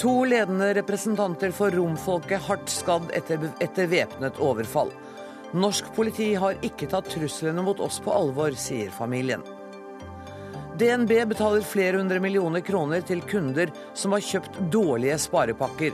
[0.00, 4.88] To ledende representanter for romfolket hardt skadd etter, etter væpnet overfall.
[5.52, 9.44] Norsk politi har ikke tatt truslene mot oss på alvor, sier familien.
[10.80, 15.92] DNB betaler flere hundre millioner kroner til kunder som har kjøpt dårlige sparepakker.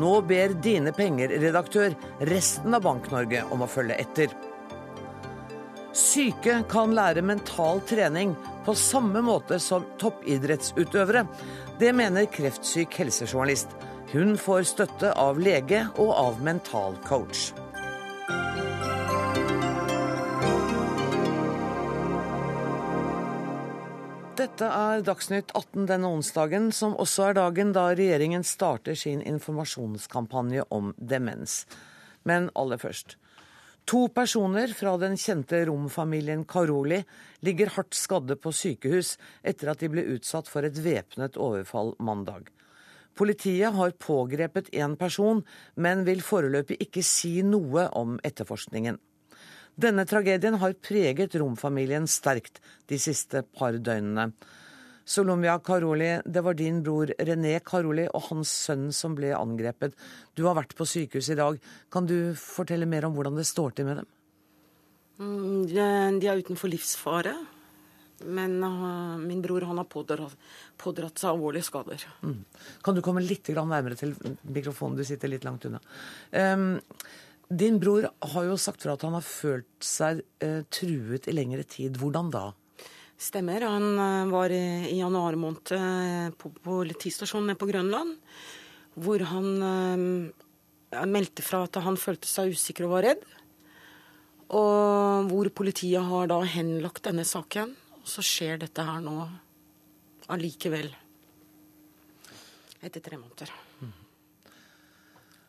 [0.00, 1.92] Nå ber Dine Penger, redaktør,
[2.24, 4.32] resten av Bank-Norge om å følge etter.
[5.94, 8.32] Syke kan lære mental trening
[8.66, 11.22] på samme måte som toppidrettsutøvere.
[11.78, 13.70] Det mener kreftsyk helsejournalist.
[14.10, 17.52] Hun får støtte av lege og av mental coach.
[24.34, 30.66] Dette er Dagsnytt 18 denne onsdagen, som også er dagen da regjeringen starter sin informasjonskampanje
[30.74, 31.68] om demens.
[32.26, 33.14] Men aller først.
[33.84, 37.02] To personer fra den kjente romfamilien Karoli
[37.44, 42.48] ligger hardt skadde på sykehus etter at de ble utsatt for et væpnet overfall mandag.
[43.14, 45.44] Politiet har pågrepet én person,
[45.76, 48.96] men vil foreløpig ikke si noe om etterforskningen.
[49.76, 54.30] Denne tragedien har preget romfamilien sterkt de siste par døgnene.
[55.04, 59.92] Solomia Karoli, det var din bror René Karoli og hans sønn som ble angrepet.
[60.34, 61.58] Du har vært på sykehus i dag.
[61.92, 64.08] Kan du fortelle mer om hvordan det står til med dem?
[65.20, 67.34] Mm, de er utenfor livsfare.
[68.24, 70.36] Men uh, min bror han har pådratt,
[70.80, 72.04] pådratt seg alvorlige skader.
[72.22, 72.40] Mm.
[72.84, 74.96] Kan du komme litt nærmere til mikrofonen?
[74.96, 75.80] Du sitter litt langt unna.
[76.32, 76.78] Um,
[77.50, 81.66] din bror har jo sagt fra at han har følt seg uh, truet i lengre
[81.68, 81.98] tid.
[82.00, 82.52] Hvordan da?
[83.20, 83.60] Stemmer.
[83.60, 88.16] Han eh, var i januar måned eh, på politistasjonen på Grønland,
[88.94, 93.24] hvor han uh, meldte fra at han følte seg usikker og var redd.
[94.54, 97.72] Og hvor politiet har da henlagt denne saken.
[97.98, 99.24] Og så skjer dette her nå
[100.30, 100.92] allikevel.
[102.84, 103.50] Etter tre måneder.
[103.80, 103.94] Mm.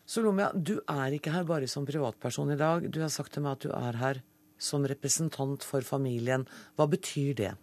[0.07, 2.87] Solomia, du er ikke her bare som privatperson i dag.
[2.89, 4.23] Du har sagt til meg at du er her
[4.57, 6.45] som representant for familien.
[6.75, 7.53] Hva betyr det?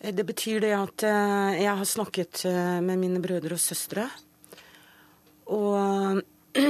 [0.00, 4.08] Eh, det betyr det at eh, jeg har snakket eh, med mine brødre og søstre.
[5.54, 6.22] Og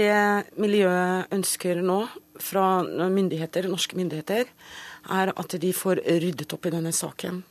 [0.00, 0.16] det
[0.60, 2.02] miljøet ønsker nå
[2.40, 4.48] fra myndigheter, norske myndigheter,
[5.10, 7.42] er at de får ryddet opp i denne saken.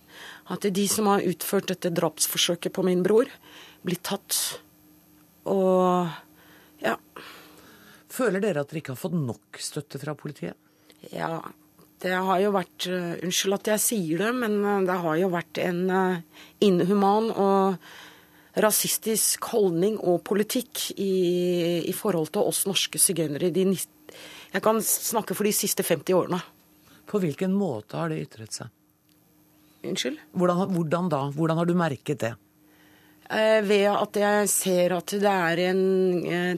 [0.49, 3.29] At de som har utført dette drapsforsøket på min bror,
[3.85, 4.59] blir tatt.
[5.49, 6.09] Og
[6.81, 6.95] ja.
[8.19, 10.57] Føler dere at dere ikke har fått nok støtte fra politiet?
[11.13, 11.39] Ja,
[12.03, 15.31] det har jo vært uh, Unnskyld at jeg sier det, men uh, det har jo
[15.31, 22.99] vært en uh, inhuman og rasistisk holdning og politikk i, i forhold til oss norske
[22.99, 23.51] sigøynere.
[23.53, 26.41] Jeg kan snakke for de siste 50 årene.
[27.07, 28.73] På hvilken måte har det ytret seg?
[29.85, 30.19] Unnskyld?
[30.35, 31.21] Hvordan, hvordan da?
[31.35, 32.33] Hvordan har du merket det?
[33.29, 35.83] Ved at jeg ser at det er en,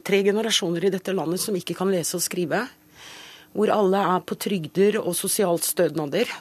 [0.08, 2.62] tre generasjoner i dette landet som ikke kan lese og skrive.
[3.52, 6.32] Hvor alle er på trygder og sosialt stønader.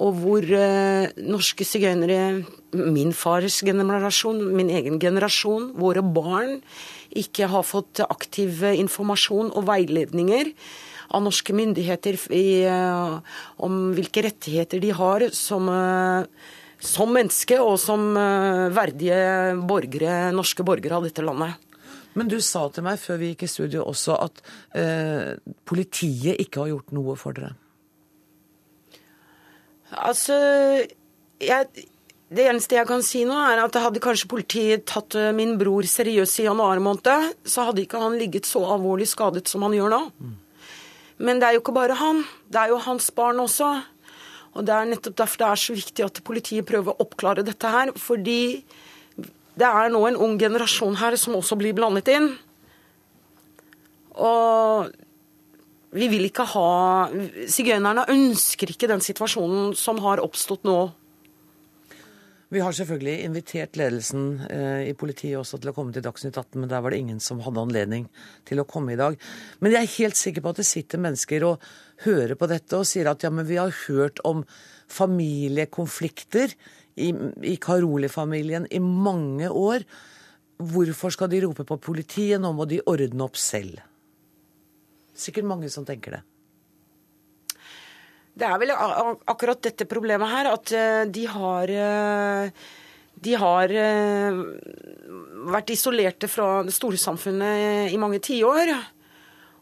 [0.00, 2.44] Og hvor eh, norske sigøynere,
[2.76, 6.60] min fars generasjon, min egen generasjon, våre barn,
[7.10, 10.52] ikke har fått aktiv informasjon og veiledninger
[11.10, 12.46] av norske myndigheter i,
[13.58, 15.66] om hvilke rettigheter de har som
[16.80, 19.20] som menneske og som eh, verdige
[19.68, 21.58] borgere, norske borgere av dette landet.
[22.18, 24.40] Men du sa til meg før vi gikk i studio også at
[24.78, 25.36] eh,
[25.68, 27.52] politiet ikke har gjort noe for dere.
[29.90, 30.36] Altså
[31.42, 31.86] jeg,
[32.30, 35.86] Det eneste jeg kan si nå, er at hadde kanskje politiet tatt eh, min bror
[35.86, 39.94] seriøst i januar måned, så hadde ikke han ligget så alvorlig skadet som han gjør
[39.94, 40.04] nå.
[40.18, 40.36] Mm.
[41.20, 42.22] Men det er jo ikke bare han.
[42.48, 43.74] Det er jo hans barn også.
[44.58, 47.70] Og Det er nettopp derfor det er så viktig at politiet prøver å oppklare dette
[47.70, 47.92] her.
[47.94, 48.64] Fordi
[49.60, 52.32] det er nå en ung generasjon her som også blir blandet inn.
[54.20, 54.90] Og
[55.94, 56.70] vi vil ikke ha
[57.50, 60.80] Sigøynerne ønsker ikke den situasjonen som har oppstått nå.
[62.50, 66.58] Vi har selvfølgelig invitert ledelsen eh, i politiet også til å komme til Dagsnytt 18,
[66.58, 68.08] men der var det ingen som hadde anledning
[68.48, 69.14] til å komme i dag.
[69.62, 71.68] Men jeg er helt sikker på at det sitter mennesker og
[72.04, 74.44] hører på dette og sier at ja, men vi har hørt om
[74.90, 76.54] familiekonflikter
[77.00, 77.12] i,
[77.46, 79.86] i Karoli-familien i mange år.
[80.60, 82.40] Hvorfor skal de rope på politiet?
[82.40, 83.80] Nå må de ordne opp selv.
[85.16, 86.22] Sikkert mange som tenker det.
[88.40, 92.68] Det er vel akkurat dette problemet her, at eh, de har eh,
[93.20, 94.38] de har eh,
[95.50, 98.72] vært isolerte fra det store samfunnet i mange tiår.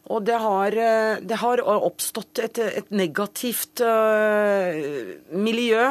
[0.08, 4.72] Og det har, eh, det har oppstått et, et negativt uh,
[5.36, 5.84] miljø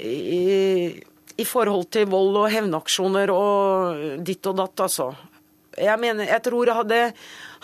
[0.00, 0.96] i,
[1.36, 5.10] i, forhold til vold og hevnaksjoner og ditt og datt, altså.
[5.76, 7.00] Jeg mener, jeg tror hadde,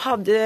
[0.05, 0.43] hadde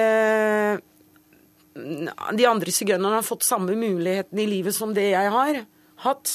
[2.39, 5.65] de andre sigøynerne fått samme muligheten i livet som det jeg har
[6.07, 6.31] hatt,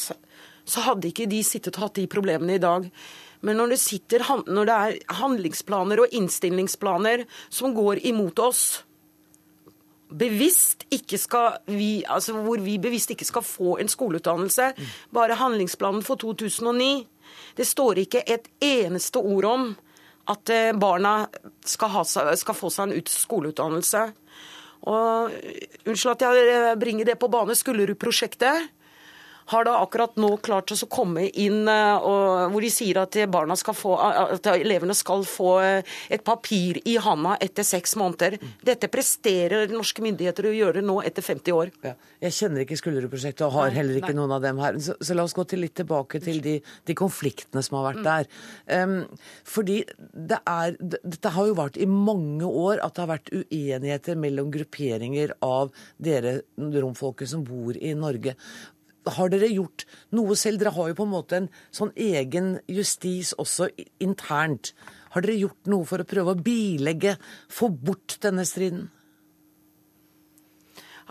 [0.67, 2.87] så hadde ikke de sittet og hatt de problemene i dag.
[3.41, 8.63] Men når det, sitter, når det er handlingsplaner og innstillingsplaner som går imot oss,
[10.11, 14.71] bevisst ikke skal vi, altså hvor vi bevisst ikke skal få en skoleutdannelse,
[15.13, 17.07] bare handlingsplanen for 2009,
[17.57, 19.71] det står ikke et eneste ord om
[20.31, 21.25] at eh, barna
[21.65, 24.03] skal, ha, skal få seg en skoleutdannelse.
[24.91, 25.33] Og
[25.85, 27.55] Unnskyld at jeg bringer det på bane.
[27.57, 28.69] Skullerud-prosjektet
[29.51, 33.17] har da akkurat nå klart oss å komme inn eh, og, hvor de sier at,
[33.59, 38.37] skal få, at, elevene skal få eh, et papir i handa etter seks måneder.
[38.65, 41.73] Dette presterer norske myndigheter å gjøre nå etter 50 år.
[41.85, 41.95] Ja.
[42.21, 44.19] Jeg kjenner ikke Skullerud-prosjektet og har heller ikke nei.
[44.21, 44.77] noen av dem her.
[44.83, 48.03] Så, så, la oss gå til litt tilbake til de, de konfliktene som har vært
[48.05, 48.29] der.
[48.71, 48.97] Um,
[49.47, 54.19] fordi det er Dette har jo vart i mange år at det har vært uenigheter
[54.19, 55.71] mellom grupperinger av
[56.01, 58.35] dere romfolket som bor i Norge
[59.09, 60.61] har dere gjort noe selv?
[60.61, 63.69] Dere har jo på en måte en sånn egen justis også
[64.03, 64.73] internt.
[65.15, 67.17] Har dere gjort noe for å prøve å bilegge,
[67.49, 68.89] få bort denne striden?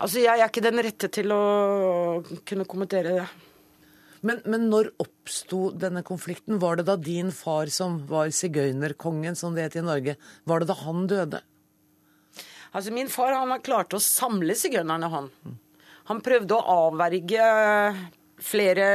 [0.01, 1.43] Altså, Jeg er ikke den rette til å
[2.49, 3.29] kunne kommentere det.
[4.25, 6.61] Men, men når oppsto denne konflikten?
[6.61, 10.17] Var det da din far som var sigøynerkongen, som det het i Norge,
[10.49, 11.41] var det da han døde?
[12.71, 15.31] Altså, Min far han har klart å samle sigøynerne, han.
[15.45, 15.59] Mm.
[16.11, 17.49] Han prøvde å avverge
[18.43, 18.87] flere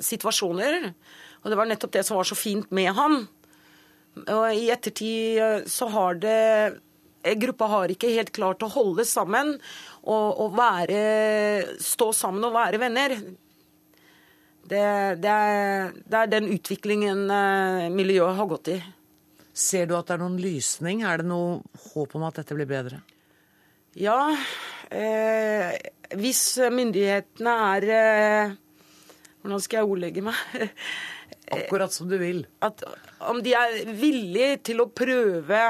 [0.00, 0.88] situasjoner.
[1.44, 3.26] Og det var nettopp det som var så fint med han.
[4.24, 6.40] Og i ettertid eh, så har det
[7.40, 9.54] Gruppa har ikke helt klart å holde sammen
[10.02, 10.98] og, og være,
[11.80, 13.14] stå sammen og være venner.
[14.64, 14.82] Det,
[15.24, 18.78] det, er, det er den utviklingen eh, miljøet har gått i.
[19.56, 21.00] Ser du at det er noen lysning?
[21.08, 21.62] Er det noe
[21.94, 23.00] håp om at dette blir bedre?
[23.96, 24.34] Ja.
[24.92, 25.72] Eh,
[26.18, 28.54] hvis myndighetene er eh,
[29.44, 30.38] Hvordan skal jeg ordlegge meg?
[31.52, 32.46] Akkurat som du vil.
[32.64, 32.80] At,
[33.28, 35.60] om de er villige til å prøve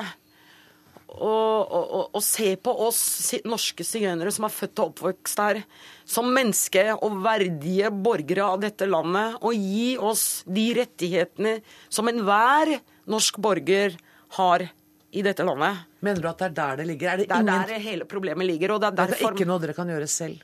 [1.14, 3.00] å, å, å se på oss
[3.46, 5.60] norske sigøynere som er født og oppvokst her,
[6.06, 11.58] som menneske og verdige borgere av dette landet, og gi oss de rettighetene
[11.88, 12.76] som enhver
[13.10, 13.98] norsk borger
[14.38, 14.68] har
[15.14, 15.84] i dette landet.
[16.02, 17.12] Mener du at det er der det ligger?
[17.12, 17.68] Er det, det er ingen...
[17.70, 18.74] der hele problemet ligger.
[18.74, 19.20] og Det er, derfor...
[19.22, 20.42] det er ikke noe dere kan gjøre selv?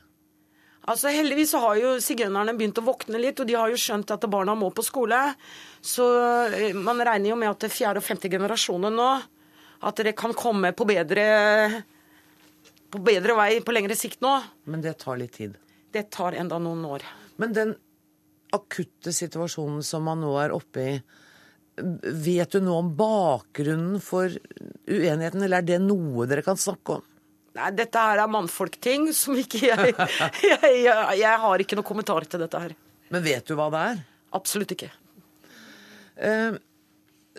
[0.91, 4.15] Altså Heldigvis så har jo sigøynerne begynt å våkne litt, og de har jo skjønt
[4.15, 5.19] at barna må på skole.
[5.85, 6.07] Så
[6.49, 9.11] eh, man regner jo med at det fjerde og femte generasjonen nå
[9.81, 11.27] At dere kan komme på bedre,
[12.93, 14.35] på bedre vei på lengre sikt nå.
[14.69, 15.55] Men det tar litt tid?
[15.91, 17.07] Det tar enda noen år.
[17.41, 17.73] Men den
[18.53, 20.95] akutte situasjonen som man nå er oppe i,
[21.81, 24.33] Vet du noe om bakgrunnen for
[24.89, 27.07] uenigheten, eller er det noe dere kan snakke om?
[27.59, 29.95] Nei, dette her er mannfolkting som ikke jeg,
[30.53, 32.75] jeg, jeg, jeg har ikke noe kommentar til dette her.
[33.11, 34.03] Men vet du hva det er?
[34.39, 34.91] Absolutt ikke.
[36.21, 36.59] Uh,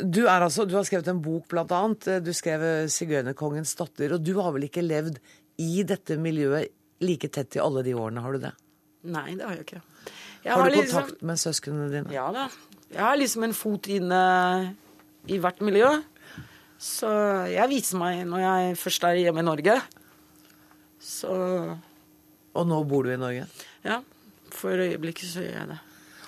[0.01, 2.09] du, altså, du, har skrevet en bok, blant annet.
[2.25, 4.17] Du skrev 'Sigøynerkongens datter'.
[4.17, 5.19] Og du har vel ikke levd
[5.61, 6.71] i dette miljøet
[7.01, 8.51] like tett i alle de årene, har du det?
[9.11, 9.81] Nei, det har jeg ikke.
[10.43, 11.01] Jeg har, har, du liksom...
[11.01, 12.13] kontakt med søsknene dine?
[12.13, 12.47] Ja da.
[12.91, 14.21] Jeg har liksom en fot inne
[15.31, 15.89] i hvert miljø.
[16.81, 17.09] Så
[17.51, 19.77] jeg viser meg når jeg først er hjemme i Norge.
[21.01, 21.31] Så
[22.51, 23.45] Og nå bor du i Norge?
[23.85, 24.01] Ja.
[24.51, 25.79] For øyeblikket så gjør jeg det.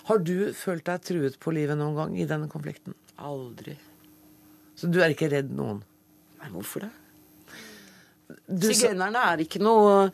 [0.08, 2.96] Har du følt deg truet på livet noen gang i denne konflikten?
[3.20, 3.76] Aldri.
[4.76, 5.84] Så du er ikke redd noen?
[6.40, 6.94] Nei, hvorfor det?
[8.48, 10.10] Sigøynerne er ikke noe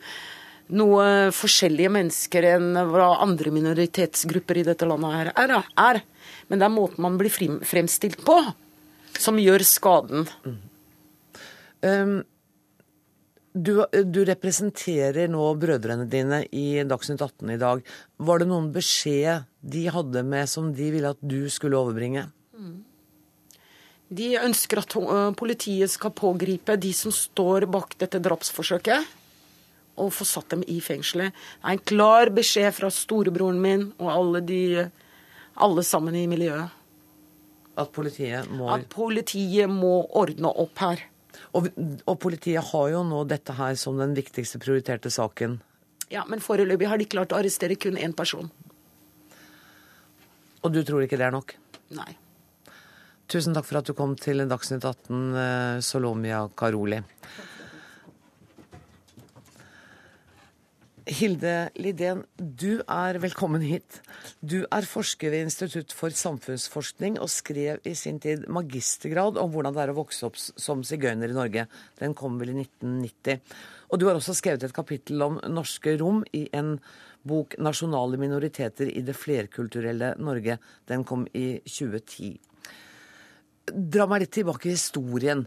[0.70, 1.04] noe
[1.34, 5.54] forskjellige mennesker enn hva andre minoritetsgrupper i dette landet her er.
[5.74, 6.00] er.
[6.50, 8.36] Men det er måten man blir fremstilt på,
[9.18, 10.26] som gjør skaden.
[10.44, 10.58] Mm.
[11.80, 12.18] Um,
[13.50, 17.80] du, du, representerer nå brødrene dine i Dagsnytt 18 i dag.
[18.22, 22.28] Var det noen beskjed de hadde med som de ville at du skulle overbringe?
[22.54, 22.76] Mm.
[24.10, 24.94] De ønsker at
[25.38, 29.18] politiet skal pågripe de som står bak dette drapsforsøket
[30.00, 31.34] og få satt dem i fengselet.
[31.34, 34.62] Det er en klar beskjed fra storebroren min og alle, de,
[35.62, 36.76] alle sammen i miljøet.
[37.80, 41.04] At politiet må At politiet må ordne opp her.
[41.56, 41.68] Og,
[42.04, 45.60] og, politiet har jo nå dette her som den viktigste prioriterte saken.
[46.10, 48.50] Ja, men foreløpig har de klart å arrestere kun én person.
[50.60, 51.54] Og du tror ikke det er nok?
[51.96, 52.10] Nei.
[53.30, 56.98] Tusen takk for at du kom til Dagsnytt 18, eh, Solomia Karoli.
[61.10, 63.96] Hilde Lidén, du er velkommen hit.
[64.46, 69.74] Du er forsker ved Institutt for samfunnsforskning og skrev i sin tid magistergrad om hvordan
[69.74, 71.64] det er å vokse opp som sigøyner i Norge.
[71.98, 73.42] Den kom vel i 1990.
[73.90, 76.76] Og du har også skrevet et kapittel om norske rom i en
[77.26, 80.60] bok 'Nasjonale minoriteter i det flerkulturelle Norge'.
[80.86, 82.38] Den kom i 2010.
[83.66, 85.46] Dra meg litt tilbake i historien.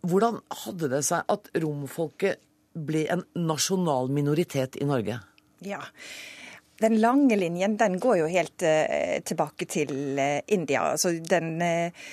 [0.00, 2.40] Hvordan hadde det seg at romfolket
[2.74, 5.20] ble en nasjonal minoritet i Norge?
[5.64, 5.80] Ja,
[6.82, 10.82] den lange linjen den går jo helt uh, tilbake til uh, India.
[10.94, 12.08] Altså, den, uh,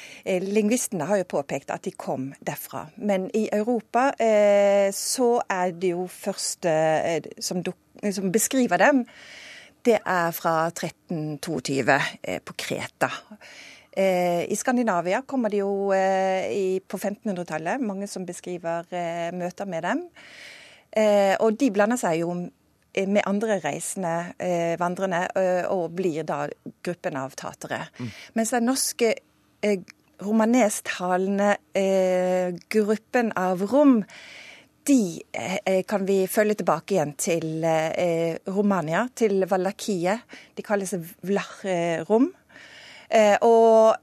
[0.45, 2.85] lingvistene har jo påpekt at de kom derfra.
[3.01, 4.11] Men i Europa
[4.93, 6.71] så er det jo første
[7.41, 9.03] som, som, beskriver dem,
[9.85, 11.97] det er fra 1322
[12.45, 13.09] på Kreta.
[13.97, 18.85] I Skandinavia kommer de jo på 1500-tallet, mange som beskriver
[19.35, 20.05] møter med dem.
[20.91, 22.33] Eh, og de blander seg jo
[23.07, 26.47] med andre reisende, eh, vandrende, eh, og blir da
[26.83, 27.87] gruppen av tatere.
[27.99, 28.11] Mm.
[28.35, 29.13] Mens den norske
[29.63, 29.79] eh,
[30.21, 34.03] romanestalende eh, gruppen av rom,
[34.83, 37.65] de eh, kan vi følge tilbake igjen til
[38.47, 40.25] Romania, til Valakiet.
[40.55, 42.31] De kalles Vlach-rom.
[43.41, 43.95] og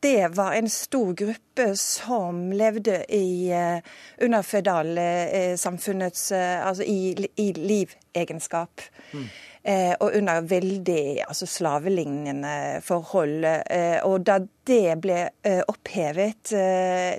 [0.00, 3.78] det var en stor gruppe som levde i, uh,
[4.24, 8.82] under føydalsamfunnets uh, Altså i, i livegenskap.
[9.12, 9.28] Mm.
[9.68, 13.44] Eh, og under veldig altså slavelignende forhold.
[13.44, 16.52] Eh, og da det ble eh, opphevet,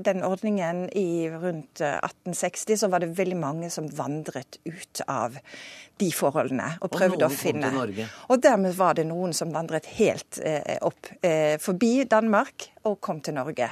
[0.05, 5.37] den ordningen i rundt 1860, så var det veldig mange som vandret ut av
[5.99, 7.69] de forholdene og prøvde og å finne.
[8.29, 10.39] Og dermed var det noen som vandret helt
[10.85, 11.09] opp
[11.59, 13.67] forbi Danmark og kom til Norge.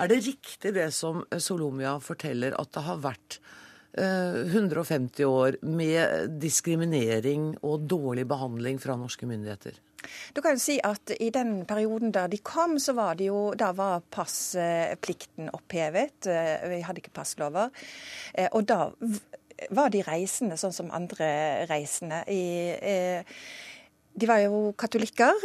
[0.00, 3.38] Er det riktig det som Solomia forteller, at det har vært
[3.98, 9.80] 150 eh, år med diskriminering og dårlig behandling fra norske myndigheter?
[10.32, 13.50] Du kan jo si at I den perioden da de kom, så var det jo,
[13.58, 16.26] da var passplikten opphevet.
[16.26, 17.70] Eh, vi hadde ikke passlover.
[18.34, 18.92] Eh, og da
[19.70, 22.22] var de reisende sånn som andre reisende.
[24.14, 25.36] De var jo katolikker.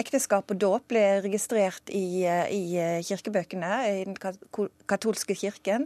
[0.00, 2.62] Ekteskap og dåp ble registrert i, i
[3.04, 4.16] kirkebøkene i den
[4.88, 5.84] katolske kirken.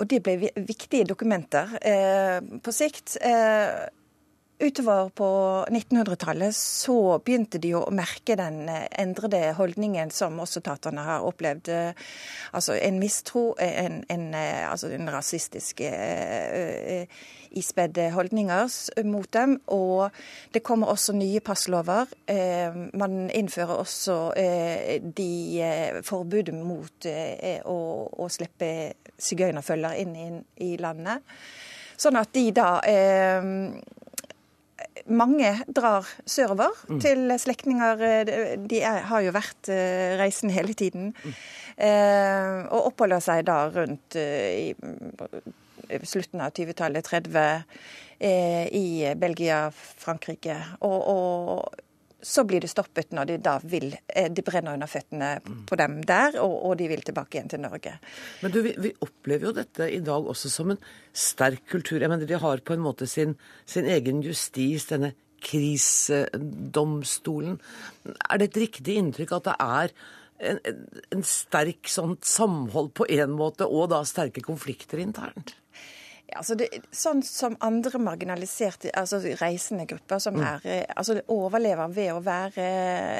[0.00, 1.76] Og det ble viktige dokumenter.
[1.82, 3.88] Eh, på sikt eh,
[4.62, 5.28] Utover på
[5.70, 11.70] 1900-tallet så begynte de å merke den eh, endrede holdningen som også taterne har opplevd.
[12.54, 14.28] Altså en mistro, en, en,
[14.68, 15.82] altså en rasistisk
[17.50, 18.76] ispedd holdninger
[19.08, 19.56] mot dem.
[19.74, 20.14] Og
[20.54, 22.12] det kommer også nye passlover.
[22.94, 25.32] Man innfører også de
[26.06, 27.80] forbudet mot å,
[28.14, 28.70] å slippe
[29.18, 31.26] sigøynerfølger inn i landet.
[32.02, 33.50] Sånn at de da eh,
[35.06, 37.00] mange drar sørover mm.
[37.02, 38.04] til slektninger.
[38.68, 41.12] De er, har jo vært reisen reisende hele tiden.
[41.24, 41.34] Mm.
[41.76, 47.64] Eh, og oppholder seg da rundt eh, i slutten av 20-tallet, 30,
[48.22, 48.86] eh, i
[49.18, 50.58] Belgia, Frankrike.
[50.84, 51.82] Og, og
[52.22, 56.02] så blir det stoppet når de da vil eh, De brenner under føttene på dem
[56.06, 57.92] der, og, og de vil tilbake igjen til Norge.
[58.42, 62.00] Men du, vi, vi, opplever jo dette i dag også som en sterk kultur.
[62.00, 63.30] Jeg mener, De har på en måte sin,
[63.66, 65.10] sin egen justis, denne
[65.42, 67.54] krisedomstolen.
[68.30, 69.88] Er det et riktig inntrykk at det er
[70.42, 70.58] en,
[71.14, 75.61] en sterk sånn samhold på én måte, og da sterke konflikter internt?
[76.38, 80.42] Altså det, sånn som andre marginaliserte altså reisende grupper som mm.
[80.48, 82.66] er, eh, altså overlever ved å være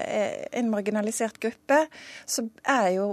[0.02, 1.85] eh, en marginalisert gruppe,
[2.26, 3.09] så er jo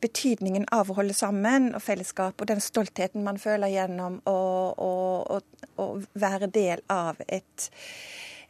[0.00, 4.38] betydningen av å holde sammen og fellesskap og den stoltheten man føler gjennom å,
[4.72, 4.92] å,
[5.36, 5.40] å,
[5.82, 5.88] å
[6.20, 7.68] være del av et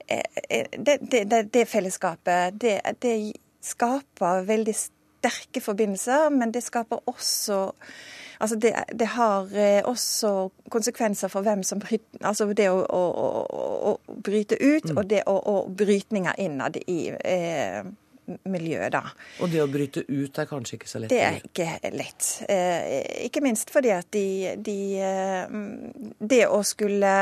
[0.06, 3.16] eh, Det, det, det fellesskapet, det, det
[3.61, 4.75] skaper veldig
[5.20, 7.68] sterke forbindelser, men det skaper også
[8.40, 13.02] Altså det, det, har eh, også konsekvenser for hvem som bryter Altså det å, å,
[13.12, 14.97] å, å bryte ut, mm.
[14.97, 17.85] og det å, å brytninger innad i eh,
[18.49, 19.02] miljøet, da.
[19.42, 21.12] Og det å bryte ut er kanskje ikke så lett?
[21.12, 22.28] Det er ikke lett.
[22.49, 25.54] Eh, ikke minst fordi at de, de, eh,
[26.18, 27.14] Det å skulle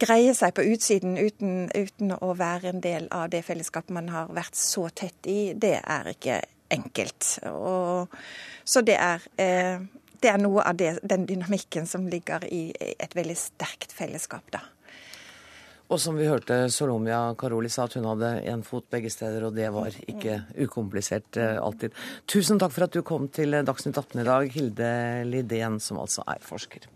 [0.00, 4.30] greie seg på utsiden uten, uten, å være en del av det fellesskapet man har
[4.34, 6.40] vært så tett i, det er ikke
[6.72, 7.36] enkelt.
[7.52, 8.14] Og,
[8.66, 9.86] så det er eh,
[10.26, 14.64] det er noe av det, den dynamikken som ligger i et veldig sterkt fellesskap, da.
[15.86, 19.54] Og som vi hørte Solomia Karoli sa, at hun hadde én fot begge steder, og
[19.54, 21.94] det var ikke ukomplisert uh, alltid.
[22.26, 24.90] Tusen takk for at du kom til Dagsnytt 18 i dag, Hilde
[25.30, 26.88] Lidén, som altså er forsker.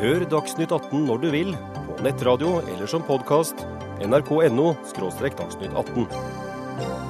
[0.00, 1.56] Hør Dagsnytt 18 når du vil,
[1.88, 3.64] på nettradio eller som podkast.
[4.04, 4.74] nrk.no–
[5.40, 7.09] dagsnytt 18.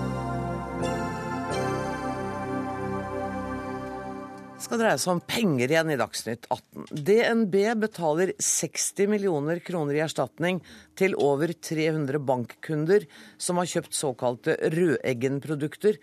[4.71, 6.85] skal dreie seg om penger igjen i Dagsnytt 18.
[6.95, 10.61] DNB betaler 60 millioner kroner i erstatning
[10.95, 15.99] til over 300 bankkunder som har kjøpt såkalte Rødeggen-produkter,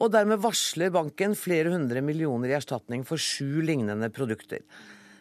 [0.00, 4.64] og dermed varsler banken flere hundre millioner i erstatning for sju lignende produkter.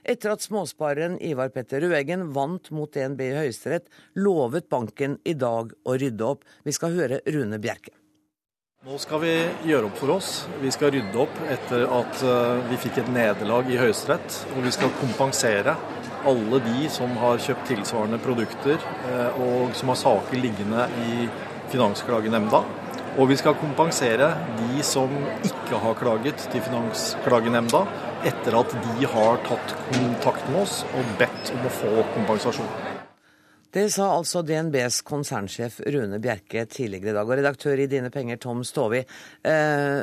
[0.08, 5.76] Etter at småspareren Ivar Petter Røeggen vant mot DNB i Høyesterett, lovet banken i dag
[5.84, 6.48] å rydde opp.
[6.64, 7.98] Vi skal høre Rune Bjerke.
[8.88, 9.32] Nå skal vi
[9.68, 10.28] gjøre opp for oss.
[10.62, 14.38] Vi skal rydde opp etter at eh, vi fikk et nederlag i Høyesterett.
[14.54, 15.74] Og vi skal kompensere
[16.30, 21.28] alle de som har kjøpt tilsvarende produkter eh, og som har saker liggende i
[21.74, 22.64] Finansklagenemnda.
[23.20, 24.32] Og vi skal kompensere
[24.62, 27.84] de som ikke har klaget til Finansklagenemnda
[28.32, 32.97] etter at de har tatt kontakt med oss og bedt om å få kompensasjon.
[33.74, 37.28] Det sa altså DNBs konsernsjef Rune Bjerke tidligere i dag.
[37.28, 39.02] Og redaktør i Dine penger, Tom Stovi.
[39.44, 39.98] Eh,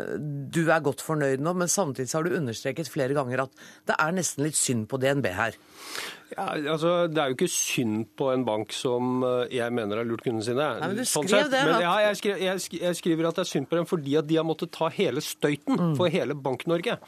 [0.53, 4.13] du er godt fornøyd nå, men samtidig har du understreket flere ganger at det er
[4.19, 5.57] nesten litt synd på DNB her.
[6.35, 10.09] Ja, altså, Det er jo ikke synd på en bank som eh, jeg mener har
[10.09, 10.69] lurt kundene sine.
[10.81, 11.65] Nei, men du sånn skrev det.
[11.69, 14.29] Men, ja, jeg, skriver, jeg, jeg, skriver at det er synd på dem fordi at
[14.29, 15.95] de har måttet ta hele støyten mm.
[16.01, 16.99] for hele Bank-Norge.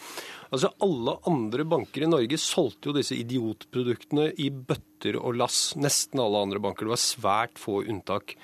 [0.52, 5.74] Altså, Alle andre banker i Norge solgte jo disse idiotproduktene i bøtter og lass.
[5.78, 6.86] Nesten alle andre banker.
[6.86, 8.36] Det var svært få unntak.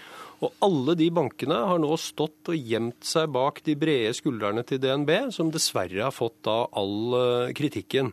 [0.42, 4.80] Og alle de bankene har nå stått og gjemt seg bak de brede skuldrene til
[4.82, 8.10] DNB, som dessverre har fått da all eh, kritikken.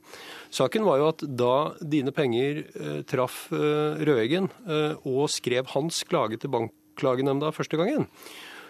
[0.53, 6.03] Saken var jo at da Dine Penger eh, traff eh, Røeggen eh, og skrev hans
[6.09, 8.05] klage til Bankklagenemnda første gangen,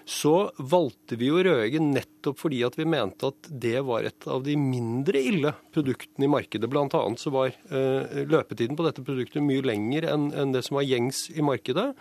[0.10, 4.42] så valgte vi jo Røeggen nettopp fordi at vi mente at det var et av
[4.46, 6.70] de mindre ille produktene i markedet.
[6.72, 10.80] Blant annet så var eh, løpetiden på dette produktet mye lenger enn, enn det som
[10.80, 11.92] var gjengs i markedet.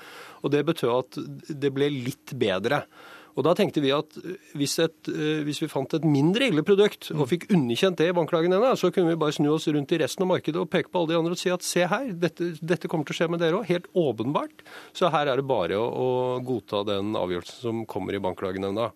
[0.41, 1.21] Og det betød at
[1.53, 2.87] det ble litt bedre.
[3.39, 4.17] Og Da tenkte vi at
[4.59, 8.17] hvis, et, eh, hvis, vi fant et mindre ille produkt og fikk underkjent det i
[8.17, 11.03] bankklagenevnda, så kunne vi bare snu oss rundt i resten av markedet og peke på
[11.03, 13.43] alle de andre og si at se her, dette, dette kommer til å skje med
[13.45, 13.69] dere òg.
[13.71, 14.65] Helt åpenbart.
[14.97, 16.09] Så her er det bare å, å
[16.45, 18.91] godta den avgjørelsen som kommer i bankklagenevnda.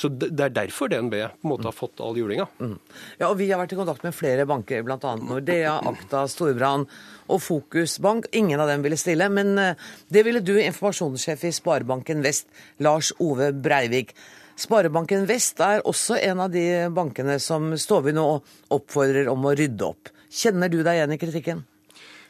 [0.00, 2.48] Så det er derfor DNB på en måte har fått all julinga.
[2.58, 2.76] Mm.
[3.20, 5.14] Ja, og Vi har vært i kontakt med flere banker, bl.a.
[5.22, 6.88] Nordea, Akta, Storbrann
[7.28, 8.30] og Fokusbank.
[8.32, 9.76] Ingen av dem ville stille, men eh,
[10.08, 12.48] det ville du, informasjonssjef i Sparebanken Vest,
[12.84, 14.14] Lars Ove Breivik.
[14.56, 18.26] Sparebanken Vest er også en av de bankene som Stove nå
[18.74, 20.12] oppfordrer om å rydde opp.
[20.30, 21.64] Kjenner du deg igjen i kritikken?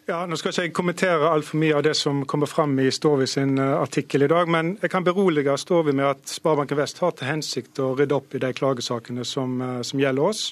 [0.05, 3.25] Ja, Nå skal ikke jeg kommentere altfor mye av det som kommer fram i Storvi
[3.31, 7.15] sin eh, artikkel i dag, men jeg kan berolige Storvi med at Sparebanken Vest har
[7.17, 10.51] til hensikt å rydde opp i de klagesakene som, eh, som gjelder oss.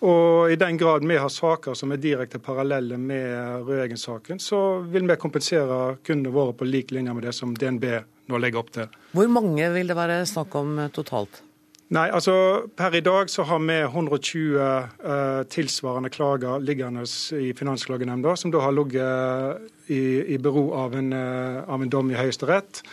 [0.00, 5.04] Og i den grad vi har saker som er direkte parallelle med Røeggen-saken, så vil
[5.08, 7.84] vi kompensere kundene våre på lik linje med det som DNB
[8.30, 8.88] nå legger opp til.
[9.12, 11.42] Hvor mange vil det være snakk om eh, totalt?
[11.90, 12.32] Nei, altså
[12.78, 17.02] Per i dag så har vi 120 uh, tilsvarende klager liggende
[17.34, 22.12] i Finansklagenemnda, som da har ligget i, i bero av en, uh, av en dom
[22.12, 22.84] i Høyesterett.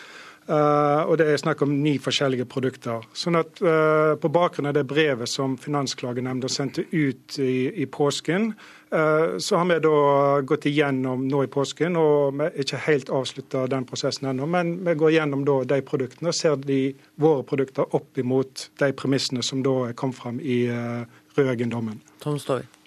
[0.47, 3.03] Uh, og det er snakk om ni forskjellige produkter.
[3.11, 8.53] Sånn at uh, På bakgrunn av det brevet som Finansklagenemnda sendte ut i, i påsken,
[8.95, 9.99] uh, så har vi da
[10.47, 14.47] gått igjennom nå i påsken, og vi er ikke helt avslutta den prosessen ennå.
[14.47, 16.81] Men vi går gjennom da de produktene og ser de,
[17.19, 21.03] våre produkter opp imot de premissene som da kom fram i uh,
[21.35, 21.99] Røeggen-dommen.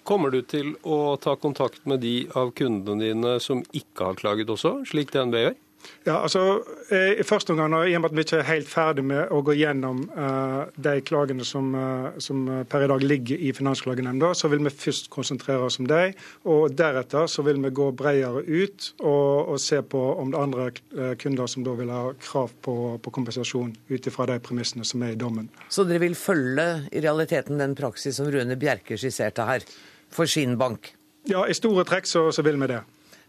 [0.03, 4.49] Kommer du til å ta kontakt med de av kundene dine som ikke har klaget
[4.49, 5.61] også, slik DNB gjør?
[6.03, 9.03] Ja, altså eh, I første omgang, I og med at vi ikke er helt ferdig
[9.05, 13.51] med å gå gjennom uh, de klagene som, uh, som, per i dag ligger i
[13.53, 16.15] Finansklagenemnda, så vil vi først konsentrere oss om dem.
[16.49, 20.47] Og deretter så vil vi gå bredere ut og, og se på om det er
[20.47, 25.03] andre kunder som da vil ha krav på, på kompensasjon ut ifra de premissene som
[25.05, 25.49] er i dommen.
[25.69, 29.65] Så dere vil følge i realiteten den praksis som Rune Bjerke skisserte her,
[30.11, 30.93] for sin bank?
[31.29, 32.81] Ja, i store trekk så, så vil vi det.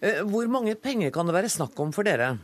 [0.02, 2.34] Eh, hvor mange penger kan det være snakk om for dere?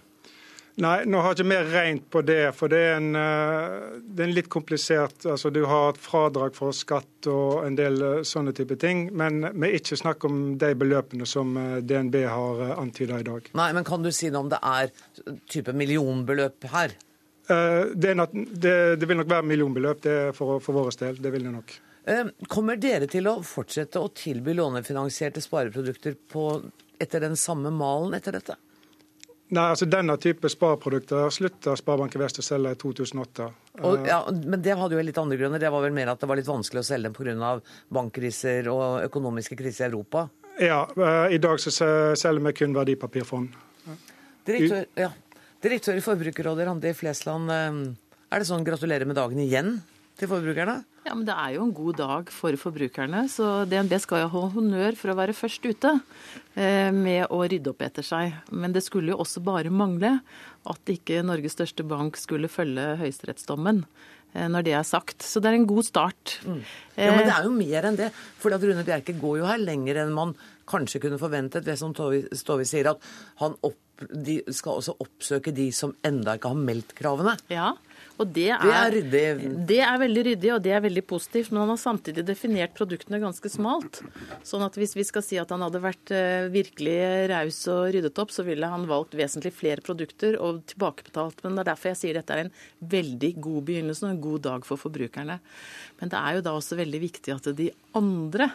[0.78, 2.52] Nei, nå har jeg ikke mer rent på det.
[2.54, 6.54] For det er en, eh, det er en litt komplisert altså Du har et fradrag
[6.54, 9.08] for skatt og en del eh, sånne type ting.
[9.10, 13.50] Men vi er ikke snakk om de beløpene som DNB har antyda i dag.
[13.58, 14.94] Nei, men kan du si noe om det er
[15.50, 16.94] type millionbeløp her?
[17.48, 21.22] Det, nok, det, det vil nok være millionbeløp det for, for vår del.
[21.24, 21.78] Det vil det nok.
[22.48, 26.44] Kommer dere til å fortsette å tilby lånefinansierte spareprodukter på
[26.98, 28.56] etter den samme malen etter dette?
[29.48, 33.46] Nei, altså Denne type spareprodukter slutta Sparebanken Vest å selge i 2008.
[33.80, 35.62] Og, ja, men det hadde jo litt andre grunner.
[35.62, 37.54] Det var vel mer at det var litt vanskelig å selge dem pga.
[37.88, 40.26] bankkriser og økonomiske kriser i Europa?
[40.60, 43.56] Ja, eh, i dag så selger vi kun verdipapirfond.
[44.44, 45.12] Direktør, ja.
[45.62, 47.50] Direktør i Forbrukerrådet, Randi Flesland.
[47.50, 47.94] eh,
[48.30, 49.80] Er det sånn gratulerer med dagen igjen
[50.18, 50.80] til forbrukerne?
[51.06, 54.42] Ja, men Det er jo en god dag for forbrukerne, så DNB skal jo ha
[54.52, 55.94] honnør for å være først ute
[56.58, 58.34] eh, med å rydde opp etter seg.
[58.52, 60.18] Men det skulle jo også bare mangle
[60.68, 63.84] at ikke Norges største bank skulle følge høyesterettsdommen
[64.34, 65.24] eh, når det er sagt.
[65.24, 66.38] Så det er en god start.
[66.44, 66.58] Ja,
[66.98, 68.08] Eh, Men det er jo mer enn det.
[68.42, 70.32] For Rune Bjerke går jo her lenger enn man
[70.68, 71.62] kanskje kunne forventet.
[71.64, 72.98] Det som Stovi sier, at
[73.38, 73.78] han opp,
[74.10, 77.36] de skal også oppsøke de som enda ikke har meldt kravene.
[77.54, 77.70] Ja,
[78.18, 79.50] og det er, Det er ryddig.
[79.68, 81.52] Det er veldig ryddig, og det er veldig positivt.
[81.52, 84.00] Men han har samtidig definert produktene ganske smalt.
[84.46, 86.98] Sånn at hvis vi skal si at han hadde vært eh, virkelig
[87.30, 91.44] raus og ryddet opp, så ville han valgt vesentlig flere produkter og tilbakebetalt.
[91.44, 92.54] Men det er derfor jeg sier dette er en
[92.98, 95.38] veldig god begynnelse og en god dag for forbrukerne.
[96.02, 98.50] Men det er jo da også veldig viktig at de andre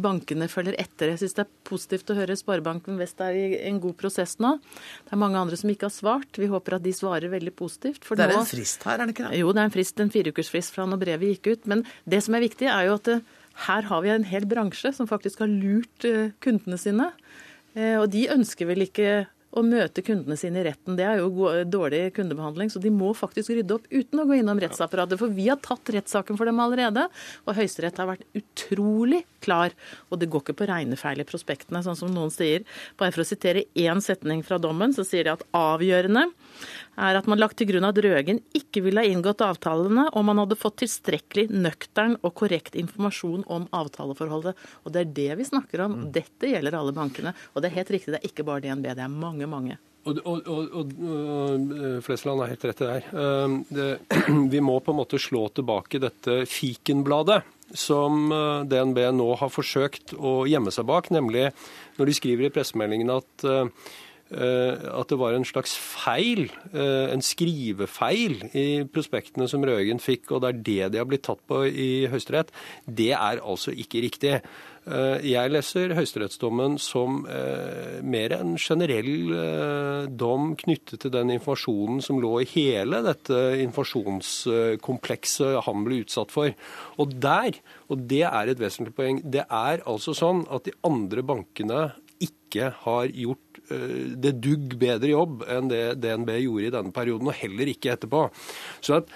[0.00, 1.10] bankene følger etter.
[1.12, 4.54] Jeg syns det er positivt å høre Sparebanken Vest er i en god prosess nå.
[5.04, 6.40] Det er mange andre som ikke har svart.
[6.40, 8.00] Vi håper at de svarer veldig positivt.
[8.08, 9.42] Det er nå, en frist her, er det ikke det?
[9.42, 11.68] jo, det er en frist, en fireukersfrist fra når brevet gikk ut.
[11.74, 13.12] Men det som er viktig, er jo at
[13.68, 17.10] her har vi en hel bransje som faktisk har lurt eh, kundene sine.
[17.74, 19.26] Eh, Og de ønsker vel ikke
[19.56, 20.96] å møte kundene sine i retten.
[20.98, 24.60] Det er jo dårlig kundebehandling, så de må faktisk rydde opp uten å gå innom
[24.60, 25.18] rettsapparatet.
[25.18, 27.06] For vi har tatt rettssaken for dem allerede,
[27.46, 29.74] og Høyesterett har vært utrolig klar.
[30.08, 32.66] Og det går ikke på regnefeil i prospektene, sånn som noen sier.
[33.00, 36.28] Bare for å sitere én setning fra dommen, så sier de at avgjørende
[36.98, 40.40] er at man lagt til grunn at Røgen ikke ville ha inngått avtalene om man
[40.42, 44.58] hadde fått tilstrekkelig nøktern og korrekt informasjon om avtaleforholdet.
[44.84, 46.00] Og det er det vi snakker om.
[46.14, 47.34] Dette gjelder alle bankene.
[47.54, 49.78] Og det er helt riktig, det er ikke bare DNB, det er mange, mange.
[50.08, 53.44] Og, og, og, og øh, Flesland har helt rett i det her.
[53.44, 57.42] Um, vi må på en måte slå tilbake dette fikenbladet
[57.76, 61.50] som øh, DNB nå har forsøkt å gjemme seg bak, nemlig
[61.98, 63.68] når de skriver i pressemeldingen at øh,
[64.30, 70.42] at det var en slags feil, øh, en skrivefeil i prospektene som Røgen fikk, og
[70.44, 72.52] det er det de har blitt tatt på i Høyesterett.
[72.84, 74.42] Det er altså ikke riktig.
[74.88, 82.00] Eh, Jeg leser høyesterettsdommen som eh, mer en generell eh, dom knyttet til den informasjonen
[82.04, 83.36] som lå i hele dette
[83.66, 86.50] informasjonskomplekset han ble utsatt for.
[86.96, 87.52] Og der,
[87.88, 91.80] og det er et vesentlig poeng, det er altså sånn at de andre bankene
[92.18, 97.30] ikke har gjort eh, det dugg bedre jobb enn det DNB gjorde i denne perioden,
[97.30, 98.24] og heller ikke etterpå.
[98.80, 99.12] Så at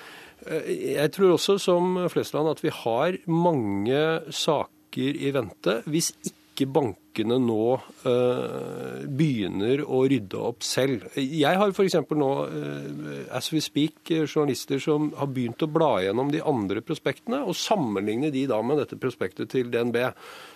[0.47, 6.13] eh, jeg tror også, som Flesland, at vi har mange saker i vente hvis
[6.53, 7.65] ikke bankene nå
[8.09, 11.07] eh, begynner å rydde opp selv.
[11.17, 11.97] Jeg har f.eks.
[12.13, 16.85] nå, eh, as we speak, eh, journalister som har begynt å bla gjennom de andre
[16.85, 19.99] prospektene og sammenligne de da med dette prospektet til DNB.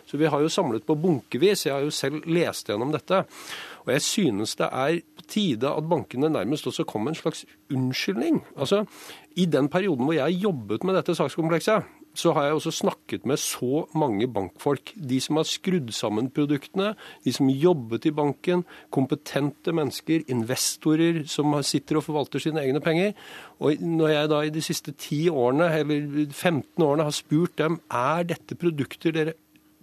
[0.06, 1.66] Så vi har jo samlet på bunkevis.
[1.66, 3.24] Jeg har jo selv lest gjennom dette.
[3.86, 7.44] Og jeg synes det er på tide at bankene nærmest også kommer med en slags
[7.72, 8.42] unnskyldning.
[8.58, 8.84] Altså,
[9.36, 13.36] I den perioden hvor jeg jobbet med dette sakskomplekset, så har jeg også snakket med
[13.40, 14.92] så mange bankfolk.
[14.96, 16.94] De som har skrudd sammen produktene,
[17.24, 23.12] de som jobbet i banken, kompetente mennesker, investorer som sitter og forvalter sine egne penger.
[23.60, 27.80] Og når jeg da i de siste 10 årene, eller 15 årene har spurt dem
[27.92, 29.36] er dette produkter dere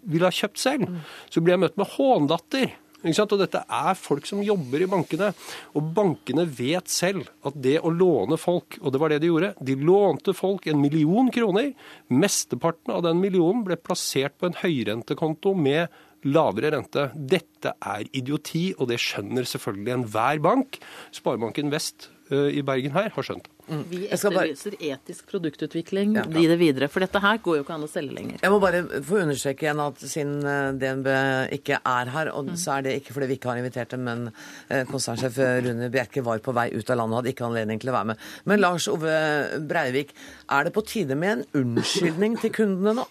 [0.03, 0.87] ville ha kjøpt selv,
[1.31, 2.73] så blir jeg møtt med hånlatter.
[3.03, 5.33] Og dette er folk som jobber i bankene.
[5.75, 9.51] Og bankene vet selv at det å låne folk, og det var det de gjorde,
[9.59, 11.73] de lånte folk en million kroner.
[12.07, 15.91] Mesteparten av den millionen ble plassert på en høyrentekonto med
[16.23, 17.09] lavere rente.
[17.13, 20.79] Dette er idioti, og det skjønner selvfølgelig enhver bank.
[21.15, 23.83] Sparebanken Vest i Bergen her har skjønt Mm.
[23.87, 26.23] Vi etterlyser etisk produktutvikling Ja.
[26.27, 26.89] i det videre.
[26.91, 28.39] For dette her går jo ikke an å selge lenger.
[28.43, 31.07] Jeg må bare få understreke igjen at siden eh, DNB
[31.55, 32.57] ikke er her, og Mm.
[32.59, 34.33] så er det ikke fordi vi ikke har invitert dem, men
[34.69, 37.89] eh, konsernsjef Rune Bjerke var på vei ut av landet og hadde ikke anledning til
[37.89, 38.17] å være med.
[38.45, 40.09] Men Lars Ove Breivik,
[40.51, 43.07] er det på tide med en unnskyldning til kundene nå?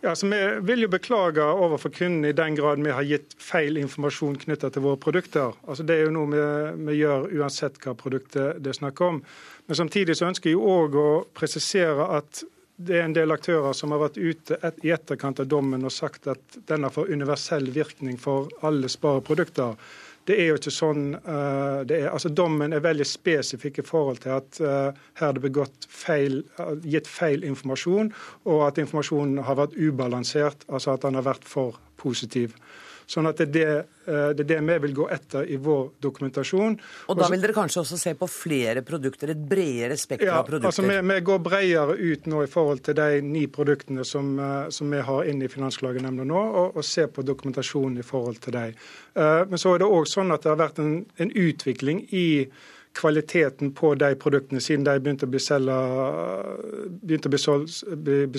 [0.00, 3.76] Ja, så Vi vil jo beklage overfor kundene i den grad vi har gitt feil
[3.80, 5.56] informasjon knyttet til våre produkter.
[5.66, 6.44] Altså Det er jo noe vi,
[6.86, 9.18] vi gjør uansett hva produktet det er snakk om.
[9.66, 12.44] Men samtidig så ønsker jeg òg å presisere at
[12.78, 15.90] det er en del aktører som har vært ute et, i etterkant av dommen og
[15.90, 19.74] sagt at den har fått universell virkning for alle spareprodukter.
[20.28, 21.04] Det er jo ikke sånn.
[21.16, 25.38] eh, det er, altså Dommen er veldig spesifikk i forhold til at eh, her er
[25.38, 28.12] det begått feil, eh, gitt feil informasjon,
[28.44, 32.58] og at informasjonen har vært ubalansert, altså at den har vært for positiv.
[33.08, 33.68] Sånn at det er det,
[34.12, 36.74] eh, det er det vi vil gå etter i vår dokumentasjon.
[37.08, 40.46] Og da vil dere kanskje også se på flere produkter, et bredere spekter Ja, av
[40.50, 40.68] produkter?
[40.68, 44.68] altså vi, vi går bredere ut nå i forhold til de ni produktene som, eh,
[44.68, 48.52] som vi har inne i Finansklagenemnda nå, og, og ser på dokumentasjonen i forhold til
[48.58, 48.74] dem.
[49.16, 52.26] Eh, Men så er det òg sånn at det har vært en, en utvikling i
[52.98, 55.38] kvaliteten på de produktene siden de begynte å bli,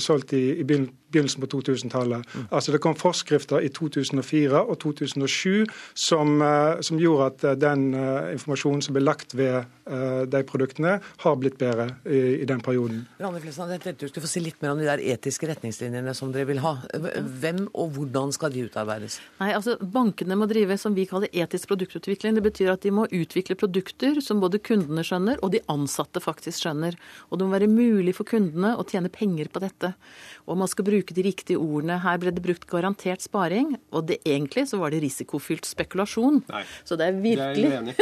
[0.04, 2.36] solgt, i, i begyn- begynnelsen på 2000-tallet.
[2.50, 7.94] Altså Det kom forskrifter i 2004 og 2007 som, eh, som gjorde at eh, den
[7.94, 12.62] eh, informasjonen som ble lagt ved eh, de produktene, har blitt bedre i, i den
[12.64, 13.06] perioden.
[13.20, 16.14] Randi Flesland, jeg tenkte du skulle få si litt mer om de der etiske retningslinjene
[16.18, 16.76] som dere vil ha.
[17.42, 19.20] Hvem og hvordan skal de utarbeides?
[19.42, 22.38] Nei, altså Bankene må drive som vi kaller etisk produktutvikling.
[22.38, 26.64] Det betyr at de må utvikle produkter som både kundene skjønner og de ansatte faktisk
[26.64, 26.98] skjønner.
[27.30, 29.94] Og det må være mulig for kundene å tjene penger på dette.
[30.50, 32.00] Og man skal bruke de riktige ordene.
[32.04, 36.44] Her ble det brukt garantert sparing, og det egentlig så var det risikofylt spekulasjon.
[36.50, 36.64] Nei.
[36.88, 37.94] Så det er Det er virkelig uenig.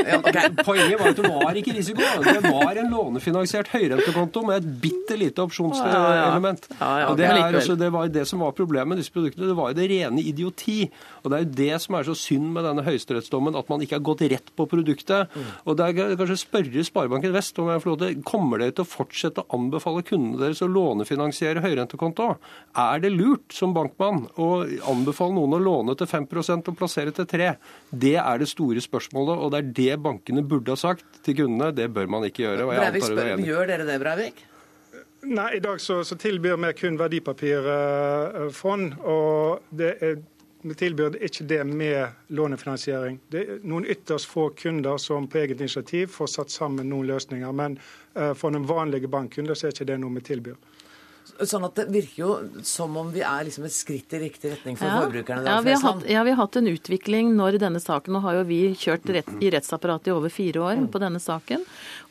[0.66, 2.08] Poenget var at det var ikke risiko.
[2.28, 6.68] Det var en lånefinansiert høyrentekonto med et bitte lite opsjonselement.
[6.80, 9.48] Ja, ja, det, er, altså, det var det som var problemet med disse produktene.
[9.50, 10.80] Det var jo det rene idioti.
[11.24, 14.00] Og det er jo det som er så synd med denne høyesterettsdommen, at man ikke
[14.00, 15.34] har gått rett på produktet.
[15.66, 18.86] Og det er kanskje spørre Sparebanken Vest om jeg får lov til Kommer dere til
[18.86, 22.30] å fortsette å anbefale kundene deres å lånefinansiere høyrentekonto?
[22.78, 24.50] Er det lurt som bankmann å
[24.92, 27.50] anbefale noen å låne til 5% og plassere til 3
[27.92, 31.74] Det er det store spørsmålet, og det er det bankene burde ha sagt til kundene.
[31.76, 32.66] Det bør man ikke gjøre.
[32.68, 33.50] og jeg Breivik er spør, enig.
[33.52, 34.42] gjør dere det, Breivik?
[35.28, 38.94] Nei, I dag så, så tilbyr vi kun verdipapirfond.
[39.04, 40.18] og det er,
[40.62, 43.20] vi tilbyr ikke det med lånefinansiering.
[43.32, 47.52] Det er noen ytterst få kunder som på eget initiativ får satt sammen noen løsninger.
[47.52, 47.78] Men
[48.16, 50.58] eh, for den vanlige bankkunden så er ikke det noe vi tilbyr.
[51.46, 52.32] Sånn at det virker jo
[52.66, 55.02] som om vi er liksom et skritt i riktig retning for Ja.
[55.06, 55.46] forbrukerne.
[55.46, 58.40] Ja vi, har hatt, ja, vi har hatt en utvikling når denne saken Nå har
[58.40, 61.66] jo vi kjørt rett, i rettsapparatet i over fire år på denne saken.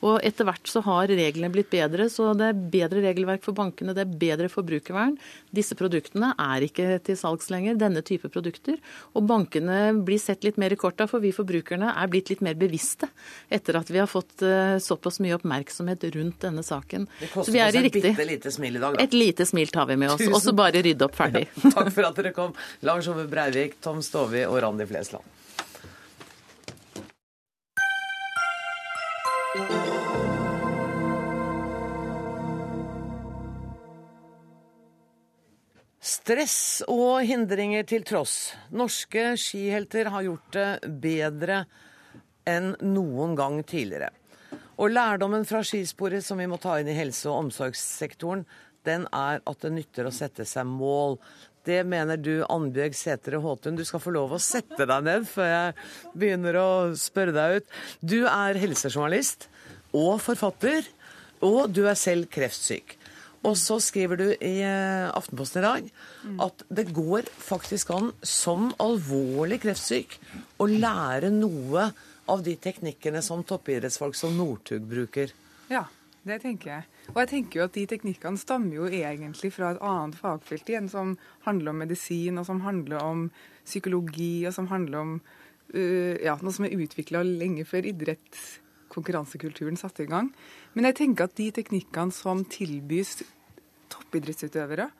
[0.05, 3.95] Og etter hvert så har reglene blitt bedre, så det er bedre regelverk for bankene,
[3.97, 5.17] det er bedre forbrukervern.
[5.51, 8.77] Disse produktene er ikke til salgs lenger, denne type produkter.
[9.17, 12.55] Og bankene blir sett litt mer i korta, for vi forbrukerne er blitt litt mer
[12.55, 13.09] bevisste
[13.51, 17.09] etter at vi har fått eh, såpass mye oppmerksomhet rundt denne saken.
[17.21, 19.03] Det Så koster oss et bitte lite smil i dag, da.
[19.03, 21.47] Et lite smil tar vi med oss, og så bare rydde opp ferdig.
[21.65, 22.55] Takk for at dere kom,
[22.87, 25.35] Lars Ove Breivik, Tom Stovi og Randi Flesland.
[36.07, 38.53] Stress og hindringer til tross.
[38.71, 40.69] Norske skihelter har gjort det
[41.03, 41.65] bedre
[42.47, 44.13] enn noen gang tidligere.
[44.77, 48.45] Og lærdommen fra skisporet som vi må ta inn i helse- og omsorgssektoren,
[48.87, 51.18] den er at det nytter å sette seg mål.
[51.66, 53.79] Det mener du, Annbjørg Sætre Håtun.
[53.79, 55.75] Du skal få lov å sette deg ned før jeg
[56.14, 56.68] begynner å
[56.99, 57.72] spørre deg ut.
[58.01, 59.49] Du er helsejournalist
[59.96, 60.87] og forfatter,
[61.44, 62.96] og du er selv kreftsyk.
[63.46, 65.90] Og så skriver du i eh, Aftenposten i dag
[66.42, 70.16] at det går faktisk an som alvorlig kreftsyk
[70.62, 71.90] å lære noe
[72.33, 75.31] av de teknikkene som toppidrettsfolk som Northug bruker.
[75.70, 75.85] Ja,
[76.27, 76.96] det tenker jeg.
[77.14, 80.88] Og jeg tenker jo at de teknikkene stammer jo egentlig fra et annet fagfelt igjen,
[80.90, 81.14] som
[81.47, 83.27] handler om medisin, og som handler om
[83.64, 90.05] psykologi, og som handler om uh, ja, noe som er utvikla lenge før idrettskonkurransekulturen satte
[90.05, 90.33] i gang.
[90.75, 93.23] Men jeg tenker at de teknikkene som tilbys
[93.92, 94.90] toppidrettsutøvere,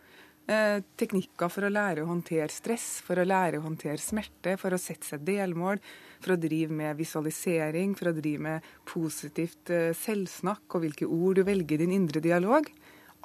[0.47, 4.79] teknikker for å lære å håndtere stress, for å lære å håndtere smerte, for å
[4.79, 5.81] sette seg delmål,
[6.23, 11.41] for å drive med visualisering, for å drive med positivt eh, selvsnakk og hvilke ord
[11.41, 12.71] du velger i din indre dialog.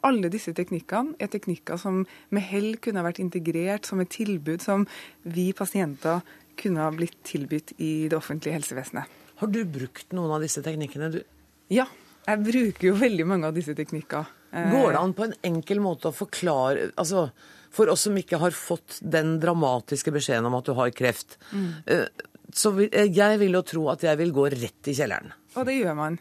[0.08, 2.02] Alle disse teknikkene er teknikker som
[2.34, 4.88] med hell kunne vært integrert som et tilbud som
[5.22, 6.26] vi pasienter
[6.58, 9.06] kunne ha blitt tilbudt i det offentlige helsevesenet.
[9.42, 11.14] Har du brukt noen av disse teknikkene?
[11.14, 11.22] Du,
[11.72, 11.86] Ja,
[12.26, 14.41] jeg bruker jo veldig mange av disse teknikkene.
[14.52, 17.30] Eh, går det an på en enkel måte å forklare altså,
[17.72, 22.08] For oss som ikke har fått den dramatiske beskjeden om at du har kreft, Mm.
[22.52, 25.32] så vil, eh, jeg vil jo tro at jeg vil gå rett i kjelleren.
[25.56, 26.20] Og det gjør man.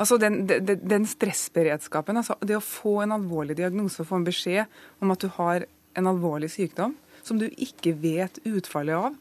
[0.00, 4.24] Altså den, den, den stressberedskapen, altså det å få en alvorlig diagnose og få en
[4.26, 4.66] beskjed
[5.00, 9.14] om at du har en alvorlig sykdom som du ikke vet utfallet av,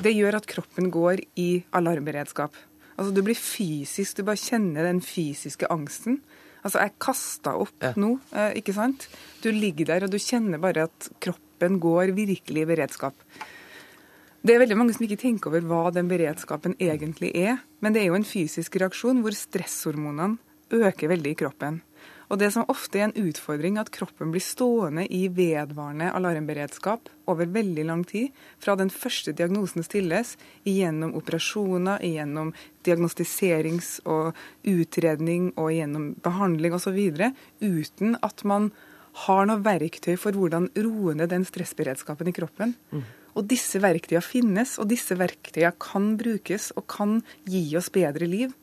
[0.00, 2.54] det gjør at kroppen går i alarmberedskap.
[2.96, 6.20] Altså Du blir fysisk, du bare kjenner den fysiske angsten.
[6.64, 7.92] Altså Jeg kasta opp Ja.
[7.96, 9.08] nå, eh, ikke sant?
[9.42, 13.14] Du ligger der og du kjenner bare at kroppen går virkelig i beredskap.
[14.44, 17.60] Det er veldig mange som ikke tenker over hva den beredskapen egentlig er.
[17.80, 20.38] Men det er jo en fysisk reaksjon hvor stresshormonene
[20.70, 21.82] øker veldig i kroppen.
[22.32, 27.50] Og det som ofte er en utfordring, at kroppen blir stående i vedvarende alarmberedskap over
[27.52, 28.32] veldig lang tid.
[28.62, 30.34] Fra den første diagnosen stilles,
[30.64, 32.54] gjennom operasjoner, gjennom
[32.86, 34.32] diagnostiserings- og
[34.68, 36.98] utredning og gjennom behandling osv.
[37.60, 38.72] Uten at man
[39.24, 42.74] har noe verktøy for hvordan roe ned den stressberedskapen i kroppen.
[42.90, 43.04] Mm.
[43.34, 48.54] Og disse verktøyene finnes, og disse verktøyene kan brukes og kan gi oss bedre liv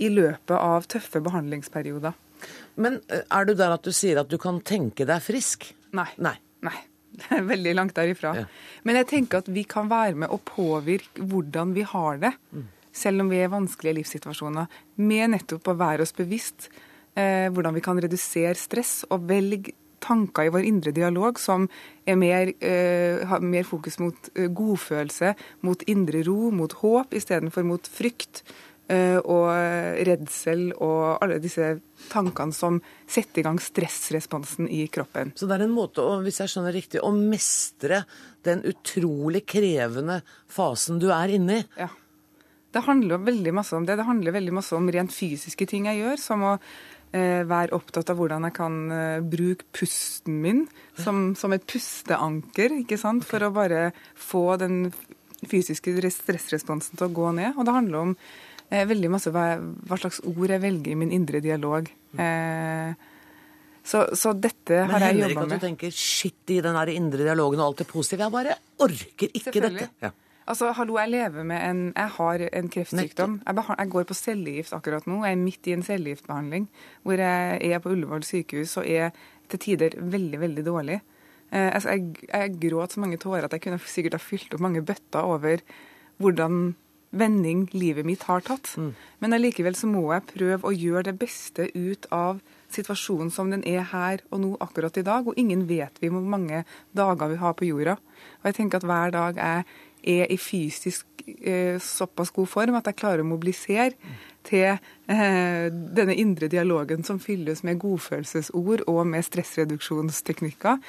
[0.00, 2.16] i løpet av tøffe behandlingsperioder.
[2.80, 5.70] Men eh, er du der at du sier at du kan tenke deg frisk?
[5.96, 6.08] Nei.
[6.22, 6.36] Nei.
[6.66, 6.76] Nei.
[7.20, 8.34] Det er veldig langt derifra.
[8.38, 8.44] Ja.
[8.86, 12.68] Men jeg tenker at vi kan være med å påvirke hvordan vi har det, mm.
[12.96, 14.70] selv om vi er i vanskelige livssituasjoner,
[15.02, 16.70] med nettopp å være oss bevisst
[17.18, 21.66] eh, hvordan vi kan redusere stress og velge tanker i vår indre dialog som
[22.08, 27.66] er mer, eh, har mer fokus mot eh, godfølelse, mot indre ro, mot håp, istedenfor
[27.68, 28.42] mot frykt
[28.90, 29.44] og
[30.08, 31.76] redsel og alle disse
[32.10, 35.30] tankene som setter i gang stressresponsen i kroppen.
[35.38, 38.02] Så det er en måte, å, hvis jeg skjønner riktig, å mestre
[38.46, 41.66] den utrolig krevende fasen du er inne i?
[41.78, 41.90] Ja.
[42.70, 43.98] Det handler veldig masse om det.
[43.98, 48.12] Det handler veldig masse om rent fysiske ting jeg gjør, som å eh, være opptatt
[48.12, 50.66] av hvordan jeg kan eh, bruke pusten min
[50.98, 54.92] som, som, et pusteanker, ikke sant, for å bare få den
[55.50, 57.56] fysiske stressresponsen til å gå ned.
[57.56, 58.14] Og det handler om
[58.70, 61.90] eh, veldig masse hva, hva, slags ord jeg velger i min indre dialog.
[62.16, 62.94] Eh,
[63.82, 65.20] så, så, dette har jeg jobba med.
[65.20, 68.26] Men hender ikke at du tenker shit i den indre dialogen og alt det positive?
[68.26, 69.88] Jeg bare orker ikke dette.
[70.02, 70.12] Ja.
[70.50, 73.36] Altså, hallo, jeg lever med en Jeg har en kreftsykdom.
[73.46, 75.20] Jeg, jeg, går på cellegift akkurat nå.
[75.24, 76.66] Jeg er midt i en cellegiftbehandling
[77.06, 79.14] hvor jeg er på Ullevål sykehus og er
[79.50, 81.00] til tider veldig, veldig dårlig.
[81.50, 84.62] Eh, altså, jeg, jeg gråt så mange tårer at jeg kunne sikkert ha fylt opp
[84.64, 85.62] mange bøtter over
[86.20, 86.74] hvordan
[87.10, 88.72] vending livet mitt har tatt.
[88.78, 88.94] Mm.
[89.18, 93.64] Men allikevel så må jeg prøve å gjøre det beste ut av situasjonen som den
[93.66, 95.26] er her og nå akkurat i dag.
[95.26, 96.64] Og ingen vet vi hvor mange
[96.96, 97.98] dager vi har på jorda.
[98.40, 99.64] Og jeg tenker at hver dag er
[100.02, 103.92] er i fysisk eh, såpass god form at jeg klarer å mobilisere
[104.46, 110.80] til eh, denne indre dialogen som fylles med godfølelsesord og med stressreduksjonsteknikker.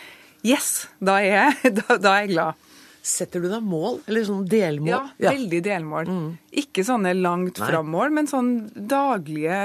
[0.48, 2.68] Yes, da er jeg, da, da er jeg glad.
[3.02, 4.92] Setter du deg mål, eller sånn delmål?
[4.92, 5.34] Ja, ja.
[5.34, 6.10] veldig delmål.
[6.10, 6.26] Mm.
[6.62, 9.58] Ikke sånne langt fram-mål, men sånn daglige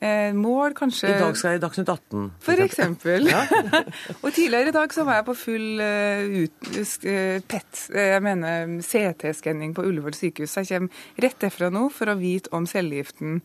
[0.00, 2.28] eh, mål, kanskje I dag skal jeg i Dagsnytt 18.
[2.46, 3.26] For eksempel.
[3.26, 3.96] eksempel.
[4.22, 8.24] og tidligere i dag så var jeg på full uh, ut, uh, PET, uh, jeg
[8.28, 10.56] mener CT-skanning på Ullevål sykehus.
[10.60, 13.42] Jeg kommer rett derfra nå for å vite om cellegiften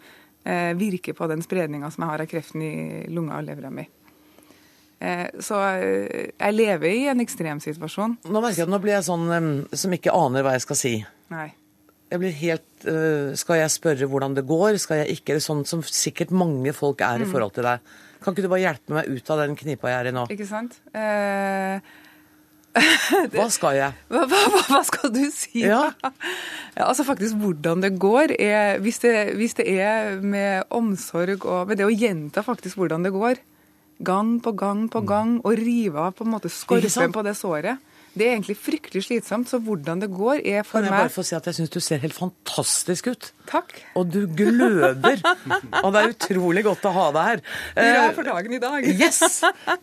[0.78, 2.74] virker på den spredninga som jeg har av kreften i
[3.10, 3.88] lunga og levra mi.
[5.44, 8.18] Så jeg lever i en ekstremsituasjon.
[8.26, 9.28] Nå merker jeg at nå blir jeg sånn
[9.76, 10.96] som ikke aner hva jeg skal si.
[11.34, 11.50] Nei.
[12.12, 14.78] Jeg blir helt uh, Skal jeg spørre hvordan det går?
[14.82, 15.40] Skal jeg ikke?
[15.44, 17.34] Sånn som sikkert mange folk er i mm.
[17.34, 17.94] forhold til deg.
[18.24, 20.26] Kan ikke du bare hjelpe meg ut av den knipa jeg er i nå?
[20.34, 20.78] Ikke sant?
[20.96, 21.78] Uh,
[23.34, 23.98] hva skal jeg?
[24.12, 25.64] Hva, hva, hva skal du si?
[25.64, 25.90] Ja.
[26.78, 26.88] ja.
[26.88, 28.36] altså faktisk hvordan det går.
[28.38, 33.08] Er, hvis, det, hvis, det, er med omsorg og med det å gjenta faktisk hvordan
[33.08, 33.42] det går,
[34.00, 35.10] gang på gang på mm.
[35.10, 37.84] gang, og rive av på en måte skorpen på det såret
[38.16, 41.12] det er egentlig fryktelig slitsomt, så hvordan det går er for meg Kan jeg bare
[41.12, 43.28] få si at jeg syns du ser helt fantastisk ut?
[43.50, 43.74] Takk.
[44.00, 45.20] Og du gløder.
[45.84, 47.44] og det er utrolig godt å ha deg her.
[47.76, 48.88] Hurra for dagen i dag.
[48.88, 49.42] yes!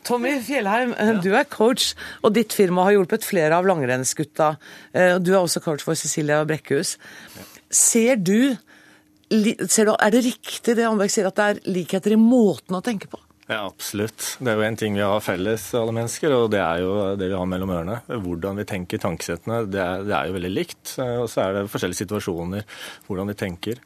[0.08, 1.92] Tommy Fjellheim, du er coach,
[2.24, 4.54] og ditt firma har hjulpet flere av langrennsgutta.
[4.96, 6.94] Eh, du er også coach for Cecilia Brekkhus.
[7.72, 8.54] Ser du,
[9.68, 12.82] ser du Er det riktig det Ambek sier, at det er likheter i måten å
[12.84, 13.20] tenke på?
[13.52, 14.38] Ja, absolutt.
[14.40, 17.26] Det er jo en ting vi har felles, alle mennesker, og det er jo det
[17.28, 17.98] vi har mellom ørene.
[18.08, 20.94] Hvordan vi tenker tankesettene, det er, det er jo veldig likt.
[21.20, 22.64] Og så er det forskjellige situasjoner,
[23.08, 23.82] hvordan vi tenker.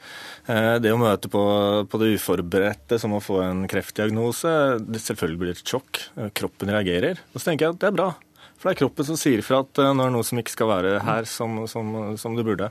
[0.46, 1.42] Eh, det å møte på,
[1.90, 4.52] på det uforberedte, som å få en kreftdiagnose,
[4.86, 6.04] det selvfølgelig blir et sjokk.
[6.38, 7.24] Kroppen reagerer.
[7.32, 8.12] Og så tenker jeg at det er bra.
[8.54, 10.54] For det er kroppen som sier fra at eh, nå er det noe som ikke
[10.54, 11.90] skal være her som, som,
[12.22, 12.70] som det burde.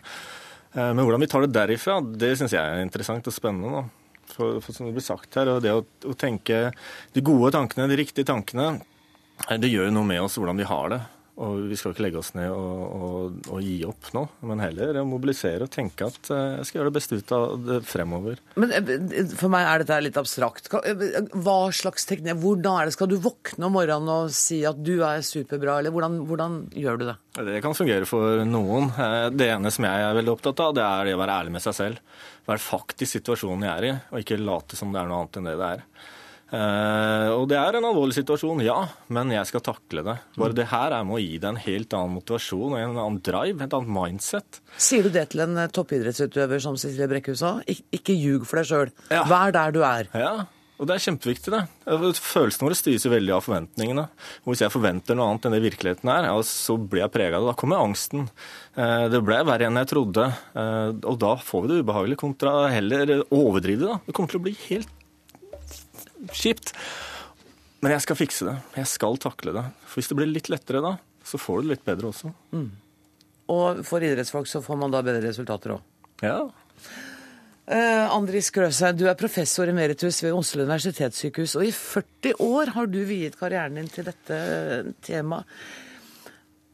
[0.71, 3.83] Eh, men hvordan vi tar det derifra, det syns jeg er interessant og spennende.
[3.83, 5.51] da for, for, som det blir sagt her.
[5.53, 6.69] Og det å, å, tenke
[7.15, 8.79] de gode tankene, de riktige tankene,
[9.59, 11.01] det gjør jo noe med oss hvordan vi har det.
[11.35, 15.01] Og vi skal ikke legge oss ned og, og, og gi opp nå, men heller
[15.03, 18.39] mobilisere og tenke at eh, jeg skal gjøre det beste ut av det fremover.
[18.55, 20.71] Men eh, For meg er dette litt abstrakt.
[20.79, 21.03] Eh,
[21.35, 22.95] hva slags teknikk, Hvordan er det?
[22.95, 27.01] Skal du våkne om morgenen og si at du er superbra, eller hvordan, hvordan gjør
[27.01, 27.17] du det?
[27.51, 28.87] Det kan fungere for noen.
[29.35, 31.65] Det ene som jeg er veldig opptatt av, det er det å være ærlig med
[31.67, 32.15] seg selv.
[32.45, 35.49] Være faktisk situasjonen jeg er i, og ikke late som det er noe annet enn
[35.49, 35.83] det det er.
[36.45, 38.77] Uh, og det er en alvorlig situasjon, ja,
[39.11, 40.13] men jeg skal takle det.
[40.37, 43.17] Bare det her er med å gi deg en helt annen motivasjon og en annen
[43.25, 44.59] drive, et annet mindset.
[44.77, 47.55] Sier du det til en toppidrettsutøver som Cecilie Brekkhus sa?
[47.65, 48.93] Ik ikke ljug for deg sjøl.
[49.09, 49.25] Ja.
[49.31, 50.11] Vær der du er.
[50.13, 50.35] Ja,
[50.75, 51.61] Og det er kjempeviktig, det.
[52.19, 54.03] Følelsene våre styres jo veldig av forventningene.
[54.43, 57.39] Og hvis jeg forventer noe annet enn det virkeligheten er, ja, så blir jeg prega
[57.39, 57.53] av det.
[57.53, 58.25] Da kommer angsten.
[58.75, 60.27] Eh, det ble verre enn jeg trodde.
[60.51, 63.93] Eh, og da får vi det ubehagelig kontra heller overdrive det.
[63.93, 63.99] da.
[64.03, 64.91] Det kommer til å bli helt
[66.35, 66.75] kjipt.
[67.79, 68.59] Men jeg skal fikse det.
[68.81, 69.65] Jeg skal takle det.
[69.87, 72.35] For hvis det blir litt lettere da, så får du det litt bedre også.
[72.51, 72.69] Mm.
[73.55, 75.91] Og for idrettsfolk så får man da bedre resultater òg.
[76.25, 76.39] Ja.
[77.65, 81.55] Uh, Andris Grøshaug, du er professor emeritus ved Oslo universitetssykehus.
[81.57, 84.37] Og i 40 år har du viet karrieren din til dette
[85.05, 85.49] temaet.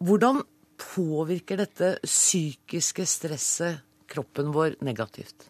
[0.04, 0.42] Hvordan
[0.82, 3.80] påvirker dette psykiske stresset
[4.12, 5.48] kroppen vår negativt?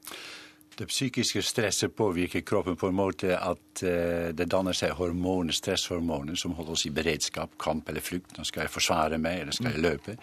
[0.78, 6.38] Det psykiske stresset påvirker kroppen på en måte at uh, det danner seg hormoner, stresshormoner
[6.38, 8.38] som holder oss i beredskap, kamp eller flukt.
[8.38, 10.20] Nå skal jeg forsvare meg, eller skal jeg løpe?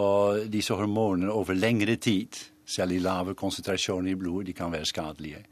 [0.00, 5.44] Og disse hormonene over lengre tid i lave konsentrasjoner i blodet, de kan være skadelige.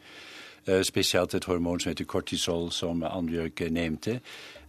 [0.66, 4.20] Eh, spesielt et hormon som heter kortisol, som Annbjørg nevnte.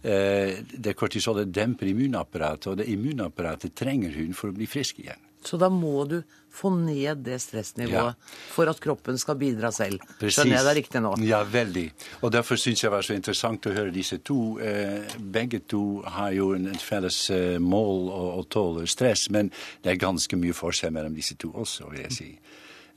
[0.02, 5.20] Eh, det Kortisolet demper immunapparatet, og det immunapparatet trenger hun for å bli frisk igjen.
[5.46, 6.20] Så da må du
[6.54, 8.34] få ned det stressnivået ja.
[8.54, 10.02] for at kroppen skal bidra selv.
[10.20, 10.38] Precis.
[10.38, 11.12] Skjønner jeg det riktig nå?
[11.26, 11.86] Ja, veldig.
[12.22, 14.38] Og derfor syns jeg det var så interessant å høre disse to.
[14.62, 19.50] Eh, begge to har jo et felles eh, mål å, å, tåle stress, men
[19.82, 22.30] det er ganske mye forskjell mellom disse to også, vil jeg si.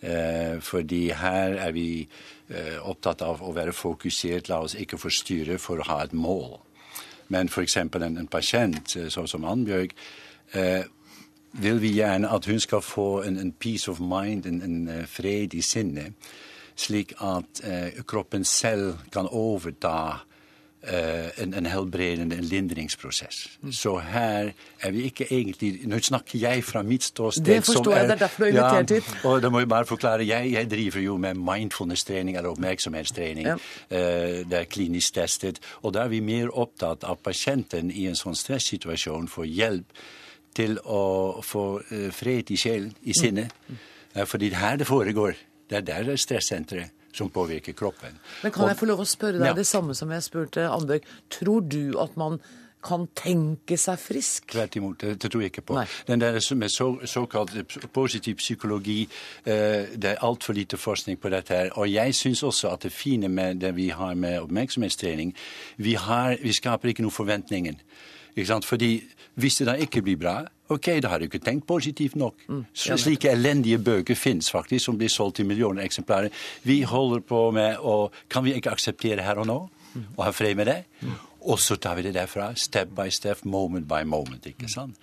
[0.06, 5.58] Eh, fordi her er vi eh, opptatt av å være fokusert, la oss ikke forstyrre
[5.62, 6.60] for å ha et mål.
[7.34, 7.80] Men f.eks.
[7.82, 9.96] En, en pasient sånn som Annbjørg
[10.54, 10.86] eh,
[11.52, 15.06] vil vi gjerne at hun skal få en, en peace of mind, en, en, eh,
[15.08, 16.14] fred i sinnet,
[16.76, 20.20] slik at eh, kroppen selv kan overta
[20.84, 23.58] eh, en, en, helbredende, en lindringsprosess.
[23.62, 23.72] Mm.
[23.72, 27.46] Så her er vi ikke egentlig Nå snakker jeg fra mitt ståsted.
[27.46, 29.16] Det forstår jeg, det er derfor du er invitert hit.
[29.24, 33.48] Ja, og da må jeg bare forklare, jeg, jeg driver jo med mindfulness-trening eller oppmerksomhetstrening.
[33.48, 33.58] Ja.
[33.90, 35.60] Eh, det er klinisk testet.
[35.82, 40.08] Og da er vi mer opptatt av pasienten i en sånn stressituasjon får hjelp
[40.58, 41.04] til å
[41.46, 43.54] få eh, fred i sjelen, i sinnet.
[43.68, 43.84] Mm.
[44.26, 45.36] Fordi det her det foregår.
[45.70, 48.20] Det er der det er stressenteret som påvirker kroppen.
[48.44, 49.58] Men kan jeg få lov å spørre deg ja.
[49.58, 51.06] det samme som jeg spurte Anbjørg.
[51.34, 52.40] Tror du at man
[52.88, 54.52] kan tenke seg frisk?
[54.54, 55.78] Tvert imot, det, det tror jeg ikke på.
[55.80, 55.88] Nei.
[56.08, 57.56] Den der med så, såkalt
[57.94, 59.02] positiv psykologi,
[59.46, 61.72] eh, det er altfor lite forskning på dette her.
[61.76, 65.34] Og jeg syns også at det fine med det vi har med oppmerksomhetstrening,
[65.78, 67.82] vi, har, vi skaper ikke noen forventninger.
[68.38, 68.66] Ikke sant?
[68.70, 68.92] Fordi
[69.42, 70.36] hvis det da ikke blir bra,
[70.74, 72.44] ok, da har du ikke tenkt positivt nok.
[72.48, 76.34] Mm, Slike elendige bøker fins faktisk, som blir solgt til millioner eksemplarer.
[76.64, 79.58] Vi holder på med å Kan vi ikke akseptere her og nå?
[79.94, 80.06] Mm.
[80.18, 80.84] Og ha fred med det?
[81.02, 81.18] Mm.
[81.48, 84.46] Og så tar vi det derfra, step by step, moment by moment.
[84.46, 84.98] ikke sant?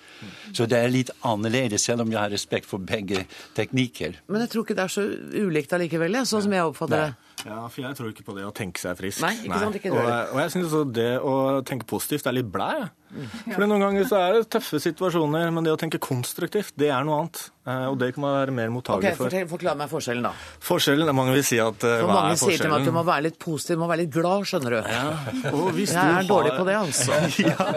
[0.53, 3.25] Så det er litt annerledes, selv om jeg har respekt for begge
[3.57, 4.19] teknikker.
[4.29, 5.07] Men jeg tror ikke det er så
[5.41, 7.34] ulikt allikevel, sånn som jeg oppfatter det.
[7.45, 9.21] Ja, for jeg tror ikke på det å tenke seg frisk.
[9.25, 11.35] Nei, ikke sant, ikke og, og, jeg syns det å
[11.69, 12.87] tenke positivt er litt blæ.
[13.15, 17.05] For noen ganger så er det tøffe situasjoner, men det å tenke konstruktivt, det er
[17.07, 17.43] noe annet.
[17.65, 19.37] Eh, og det kan man være mer mottagelig okay, for.
[19.55, 20.33] Forklar meg forskjellen, da.
[20.65, 23.27] Forskjellen, Mange vil si at eh, for Mange sier til meg at du må være
[23.29, 24.79] litt positiv, du må være litt glad, skjønner du.
[24.81, 25.05] Ja.
[25.45, 26.29] jeg er har...
[26.29, 27.21] dårlig på det, altså.
[27.47, 27.69] ja.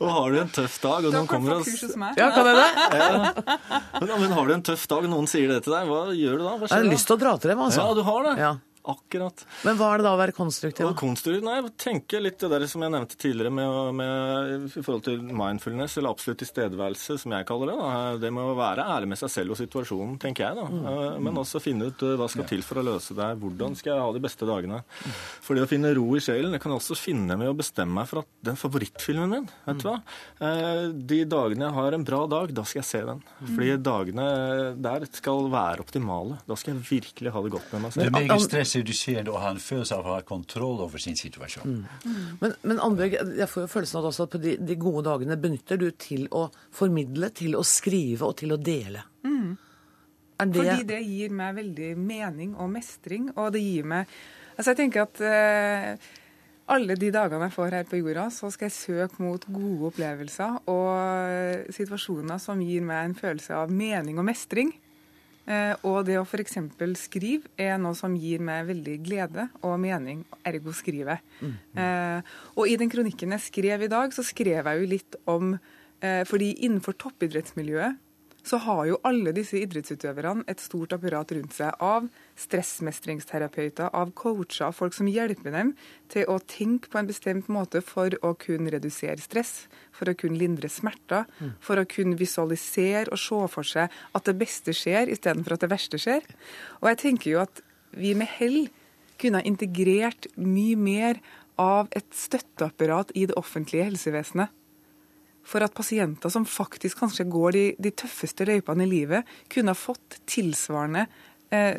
[0.00, 1.70] Og har du en tøff dag, og noen kommer og
[2.18, 2.88] Ja, kan jeg det?
[2.98, 3.30] ja.
[4.00, 6.42] Men, men, har du en tøff dag, og noen sier det til deg, hva gjør
[6.42, 6.56] du da?
[6.56, 6.80] Hva skjer da?
[6.80, 7.86] Jeg har lyst til å dra til dem, altså.
[7.86, 8.34] Ja, du har det.
[8.40, 8.52] Ja.
[8.88, 9.42] Akkurat.
[9.66, 10.86] Men hva er det da å være konstruktiv?
[10.88, 15.02] Og konstruktiv, nei, tenke litt det der som jeg nevnte tidligere med, med, i forhold
[15.04, 17.76] til mindfulness, eller absolutt tilstedeværelse, som jeg kaller det.
[17.76, 17.90] Da.
[18.22, 20.56] Det med å være ærlig med seg selv og situasjonen, tenker jeg.
[20.56, 20.64] da.
[20.64, 20.86] Mm.
[20.92, 23.28] Eh, men også finne ut eh, hva skal til for å løse det.
[23.42, 24.80] Hvordan skal jeg ha de beste dagene?
[25.44, 28.00] For det å finne ro i sjelen, det kan jeg også finne med å bestemme
[28.00, 29.98] meg for at den favorittfilmen min, vet du hva
[30.46, 33.22] eh, De dagene jeg har en bra dag, da skal jeg se den.
[33.44, 34.26] Fordi dagene
[34.80, 36.40] der skal være optimale.
[36.48, 39.96] Da skal jeg virkelig ha det godt med meg selv seduserende å ha en følelse
[39.96, 41.80] av å ha kontroll over sin situasjon.
[42.04, 42.20] Mm.
[42.40, 45.80] Men, men Anbjørg, jeg får jo følelsen av at på de, de, gode dagene benytter
[45.80, 49.04] du til å formidle, til å skrive og til å dele.
[49.26, 49.56] Mm.
[50.40, 50.56] Det...
[50.56, 54.20] Fordi det gir meg veldig mening og mestring, og det gir meg
[54.60, 56.08] Altså, jeg tenker at uh,
[56.74, 60.58] alle de dagene jeg får her på jorda, så skal jeg søke mot gode opplevelser
[60.68, 64.74] og situasjoner som gir meg en følelse av mening og mestring.
[65.48, 66.58] Eh, og det å f.eks.
[67.00, 71.18] skrive er noe som gir meg veldig glede og mening, ergo skrive.
[71.40, 71.56] Mm.
[71.80, 75.54] Eh, og i den kronikken jeg skrev i dag, så skrev jeg jo litt om
[75.56, 77.98] eh, Fordi innenfor toppidrettsmiljøet
[78.46, 82.06] så har jo alle disse idrettsutøverne et stort apparat rundt seg av
[82.40, 85.72] stressmestringsterapeuter, av coacher, folk som hjelper dem
[86.12, 90.40] til å tenke på en bestemt måte for å kunne redusere stress, for å kunne
[90.40, 91.56] lindre smerter, mm.
[91.62, 95.72] for å kunne visualisere og se for seg at det beste skjer istedenfor at det
[95.72, 96.24] verste skjer.
[96.80, 97.62] Og jeg tenker jo at
[97.96, 98.62] vi med hell
[99.20, 101.20] kunne ha integrert mye mer
[101.60, 104.48] av et støtteapparat i det offentlige helsevesenet.
[105.50, 109.78] For at pasienter som faktisk kanskje går de, de tøffeste løypene i livet, kunne ha
[109.78, 111.06] fått tilsvarende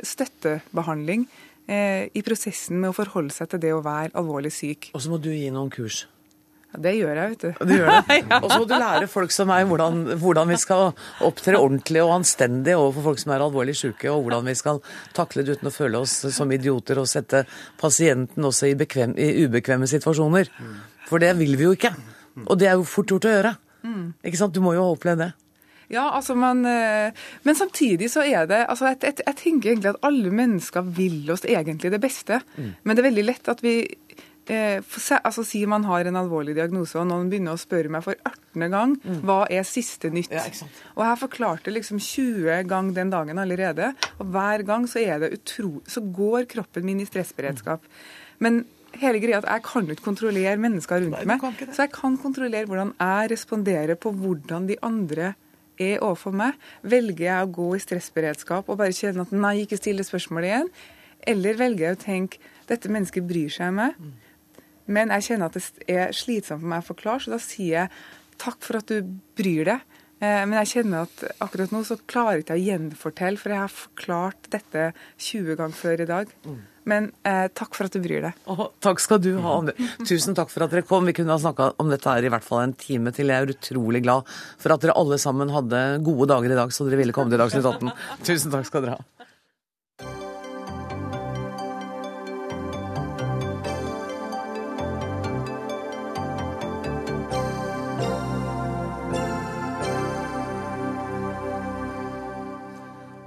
[0.03, 1.27] støttebehandling
[1.71, 4.91] eh, i prosessen med å forholde seg til det å være alvorlig syk.
[4.95, 6.05] Og så må du gi noen kurs.
[6.71, 7.65] Ja, det gjør jeg, vet du.
[7.67, 8.19] Du det.
[8.41, 10.93] Og så må du lære folk som meg hvordan, hvordan vi skal
[11.27, 14.79] opptre ordentlig og anstendig overfor folk som er alvorlig syke, og hvordan vi skal
[15.17, 17.43] takle det uten å føle oss som idioter og sette
[17.81, 20.47] pasienten også i, bekvem, i ubekvemme situasjoner.
[21.09, 21.91] For det vil vi jo ikke.
[22.47, 23.53] Og det er jo fort gjort å gjøre.
[24.23, 24.55] Ikke sant?
[24.55, 25.31] Du må jo ha opplevd det.
[25.91, 27.11] Ja, altså, men, eh,
[27.43, 31.31] men samtidig så er det altså, jeg, jeg, jeg tenker egentlig at alle mennesker vil
[31.33, 32.41] oss egentlig det beste.
[32.83, 33.75] Men det er veldig lett at vi
[34.47, 38.05] eh, for altså, Si man har en alvorlig diagnose, og noen begynner å spørre meg
[38.07, 38.67] for 18.
[38.71, 40.33] gang hva er siste nytt.
[40.95, 45.33] og jeg forklarte liksom 20 gang den dagen allerede, og hver gang så er det
[45.39, 47.83] utro, så går kroppen min i stressberedskap.
[48.41, 48.63] Men
[48.99, 51.45] hele greia at jeg kan ikke kontrollere mennesker rundt meg.
[51.71, 55.33] Så jeg kan kontrollere hvordan jeg responderer på hvordan de andre
[55.81, 56.57] er overfor meg.
[56.83, 60.69] Velger jeg å gå i stressberedskap og bare kjenne at nei, ikke stille spørsmål igjen?
[61.27, 62.37] Eller velger jeg å tenke
[62.69, 63.97] dette mennesket bryr seg om meg,
[64.91, 67.89] men jeg kjenner at det er slitsomt for meg å forklare, så da sier jeg
[68.41, 69.05] takk for at du
[69.37, 69.83] bryr deg.
[70.21, 73.61] Eh, Men jeg kjenner at akkurat nå så klarer jeg ikke å gjenfortelle, for jeg
[73.61, 76.33] har forklart dette 20 ganger før i dag.
[76.89, 78.37] Men eh, takk for at du bryr deg.
[78.49, 79.57] Oh, takk skal du ha.
[80.07, 81.05] Tusen takk for at dere kom.
[81.09, 83.29] Vi kunne ha snakka om dette her i hvert fall en time til.
[83.33, 84.29] Jeg er utrolig glad
[84.61, 87.41] for at dere alle sammen hadde gode dager i dag, så dere ville komme til
[87.41, 87.93] Dagsnytt 18.
[88.25, 89.20] Tusen takk skal dere ha.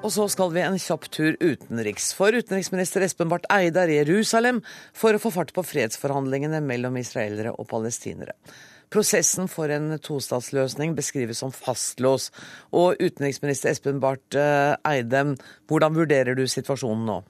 [0.04, 2.10] Og så skal vi en kjapp tur utenriks.
[2.12, 4.60] For utenriksminister Espen Barth Eide er i Jerusalem
[4.92, 8.36] for å få fart på fredsforhandlingene mellom israelere og palestinere.
[8.92, 12.28] Prosessen for en tostatsløsning beskrives som fastlås.
[12.76, 15.24] Og utenriksminister Espen Barth eh, Eide,
[15.72, 17.22] hvordan vurderer du situasjonen nå?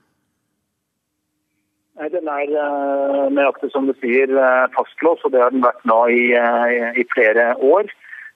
[2.10, 6.00] Den er eh, nøyaktig som du sier eh, fastlåst, og det har den vært nå
[6.10, 7.86] i, i flere år.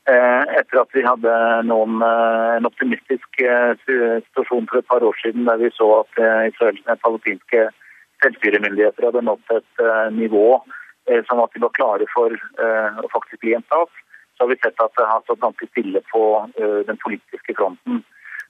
[0.09, 1.33] Eh, Etter at vi hadde
[1.69, 6.21] noen, eh, en optimistisk eh, situasjon for et par år siden der vi så at
[6.49, 7.67] israelske palestinske
[8.25, 9.83] selvstyremyndigheter hadde nådd et
[10.17, 10.47] nivå
[11.29, 13.89] sånn at de var klare for å faktisk bli en stat,
[14.37, 16.25] så har vi sett at det har stått ganske stille på
[16.59, 18.03] den politiske fronten.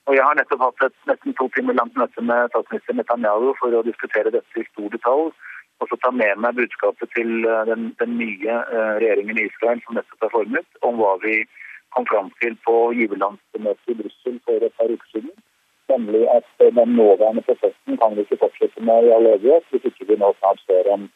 [0.09, 3.77] Og Jeg har nettopp hatt et nesten to timer langt møte med statsminister Netanyahu for
[3.77, 5.31] å diskutere dette i stor detalj.
[5.79, 9.83] Og så ta med meg budskapet til eh, den, den nye eh, regjeringen i Israel
[9.85, 11.43] som nettopp er formet, om hva vi
[11.95, 15.31] kom fram til på giverlandsmøtet i Brussel for et par uker siden.
[15.93, 19.87] Nemlig at eh, den nåværende prosessen kan vi ikke fortsette med i all evighet hvis
[19.91, 21.07] ikke vi nå snart ser en,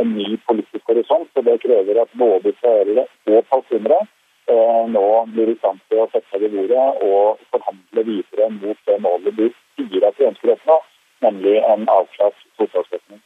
[0.00, 1.30] en ny politisk horisont.
[1.36, 4.00] Og det krever at både israelere og palestinere
[4.52, 5.04] eh, nå
[5.34, 9.36] blir i stand til å sette seg ved bordet og forhandle videre mot det målet
[9.42, 10.80] de sier at de ønsker å oppnå,
[11.26, 13.20] nemlig en avklart tostatsløsning.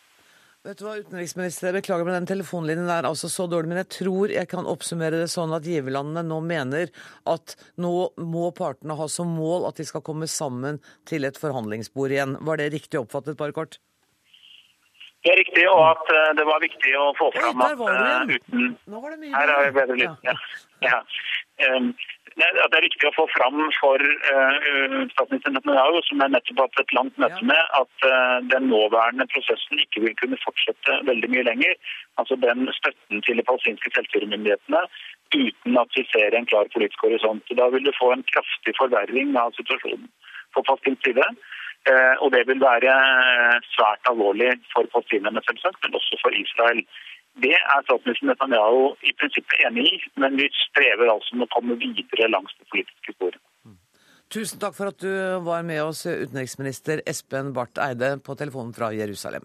[0.67, 3.91] Vet du hva, utenriksminister, jeg beklager med den telefonlinjen der, altså så dårlig, men jeg
[4.01, 6.91] tror jeg kan oppsummere det sånn at giverlandene nå mener
[7.31, 12.17] at nå må partene ha som mål at de skal komme sammen til et forhandlingsbord
[12.17, 12.35] igjen.
[12.43, 13.79] Var det riktig oppfattet, bare kort?
[15.23, 18.69] Det er riktig, og at eh, det var viktig å få fram at eh, uten
[18.91, 20.27] Nå var det mye Her er vi bedre lyd.
[20.27, 20.37] Ja.
[20.83, 21.01] Ja.
[21.67, 26.35] Um, nei, at det er viktig å få fram for uh, statsminister Netanyahu, som jeg
[26.35, 30.41] nettopp har hatt et langt møte med, at uh, den nåværende prosessen ikke vil kunne
[30.43, 31.73] fortsette veldig mye lenger.
[32.21, 34.85] Altså den støtten til de palestinske selvstyremyndighetene
[35.35, 37.57] uten at vi ser en klar politisk horisont.
[37.57, 40.07] Da vil du få en kraftig forverring av situasjonen
[40.53, 41.27] på palestinsk side.
[41.89, 42.93] Uh, Og det vil være
[43.73, 46.85] svært alvorlig for palestinerne, selvsagt, men også for Israel.
[47.45, 51.77] Det er statsminister Netanyahu i prinsippet enig i, men vi strever altså med å komme
[51.81, 53.43] videre langs det politiske sporet.
[54.33, 55.13] Tusen takk for at du
[55.45, 59.45] var med oss, utenriksminister Espen Barth Eide, på telefonen fra Jerusalem.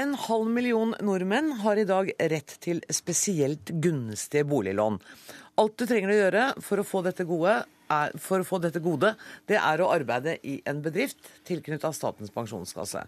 [0.00, 4.96] En halv million nordmenn har i dag rett til spesielt gunstige boliglån.
[5.60, 7.58] Alt du trenger å gjøre for å få dette gode,
[7.90, 9.14] er, for å få dette gode,
[9.50, 11.18] det er å arbeide i en bedrift
[11.48, 13.04] tilknyttet Statens pensjonskasse.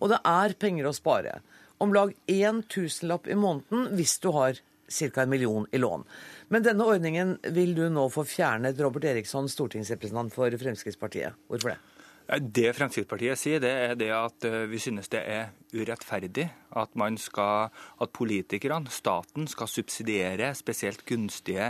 [0.00, 1.40] Og det er penger å spare.
[1.82, 5.22] Om lag én tusenlapp i måneden hvis du har ca.
[5.22, 6.04] en million i lån.
[6.48, 11.34] Men denne ordningen vil du nå få fjernet, Robert Eriksson, stortingsrepresentant for Fremskrittspartiet.
[11.48, 11.95] Hvorfor det?
[12.26, 17.14] Det Fremskrittspartiet sier, det er det at eh, vi synes det er urettferdig at, man
[17.18, 17.70] skal,
[18.02, 21.68] at politikerne, staten, skal subsidiere spesielt gunstige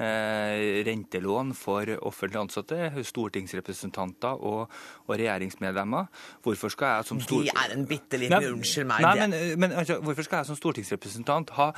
[0.00, 4.72] eh, rentelån for offentlig ansatte, stortingsrepresentanter og,
[5.04, 6.08] og regjeringsmedlemmer.
[6.42, 7.44] Hvorfor skal jeg som stor...
[7.44, 9.04] De er en bitte liten unnskyld meg.
[9.04, 11.70] Nei, men, men altså, hvorfor skal jeg som stortingsrepresentant ha,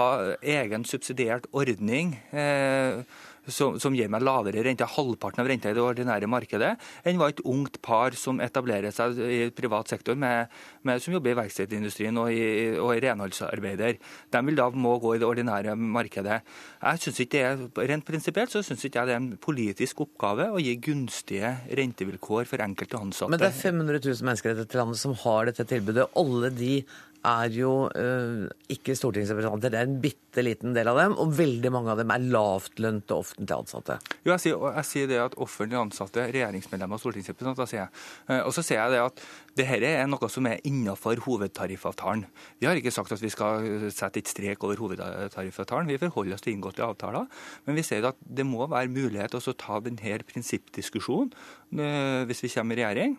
[0.00, 0.12] ha
[0.42, 3.04] egen subsidiert ordning eh,
[3.48, 6.74] som, som gir meg lavere rente, halvparten av renta i det ordinære markedet,
[7.08, 10.52] enn hva et ungt par som etablerer seg i privat sektor, med,
[10.86, 12.44] med, som jobber i verkstedindustrien og i,
[12.78, 13.98] og i renholdsarbeider.
[14.32, 16.40] De vil da må gå i det ordinære markedet.
[16.82, 20.02] Jeg synes ikke det er, Rent prinsipielt så syns ikke jeg det er en politisk
[20.04, 23.30] oppgave å gi gunstige rentevilkår for enkelte ansatte.
[23.32, 26.08] Men det er 500 000 mennesker i dette landet som har dette tilbudet.
[26.18, 26.72] Alle de
[27.26, 29.72] er jo uh, ikke stortingsrepresentanter.
[29.72, 33.16] Det er en bitte liten del av dem, og veldig mange av dem er lavtlønte
[33.16, 33.98] offentlig ansatte.
[34.22, 37.92] Jo, jeg sier, jeg sier det at offentlig ansatte, regjeringsmedlemmer og stortingsrepresentanter, sier jeg.
[38.30, 39.22] Uh, Og så sier jeg det at
[39.58, 42.26] dette er noe som er innenfor hovedtariffavtalen.
[42.62, 45.90] Vi har ikke sagt at vi skal sette et strek over hovedtariffavtalen.
[45.90, 47.26] Vi forholder oss til inngåtte avtaler.
[47.66, 51.34] Men vi sier at det må være mulighet til å ta denne prinsippdiskusjonen
[51.80, 53.18] uh, hvis vi kommer i regjering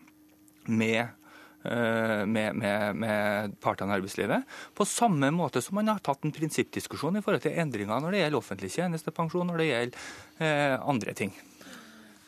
[0.70, 1.19] med eh,
[1.60, 4.46] med, med, med partene i arbeidslivet.
[4.78, 8.22] På samme måte som man har tatt en prinsippdiskusjon i forhold til endringer når det
[8.24, 11.34] gjelder offentlig tjenestepensjon, når det gjelder eh, andre ting.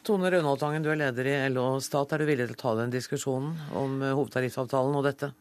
[0.04, 2.16] Tone Rønholtangen, du er leder i LO Stat.
[2.16, 5.32] Er du villig til å ta den diskusjonen om øh, hovedtariffavtalen og dette?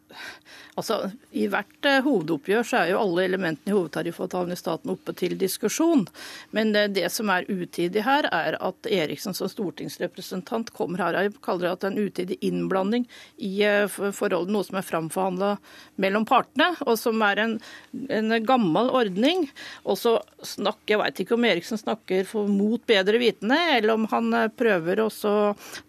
[0.78, 5.12] Altså, I hvert eh, hovedoppgjør så er jo alle elementene i hovedtariffavtalen i staten oppe
[5.18, 6.06] til diskusjon.
[6.56, 11.40] Men det, det som er utidig her, er at Eriksen som stortingsrepresentant kommer her og
[11.44, 13.04] kaller det at en utidig innblanding
[13.42, 15.50] i eh, for- forholdet, noe som er framforhandla
[16.00, 17.56] mellom partene, og som er en,
[18.08, 19.48] en gammel ordning.
[19.84, 24.08] Og så snakker, Jeg veit ikke om Eriksen snakker for, mot bedre vitende, eller om
[24.14, 25.10] han eh, prøver å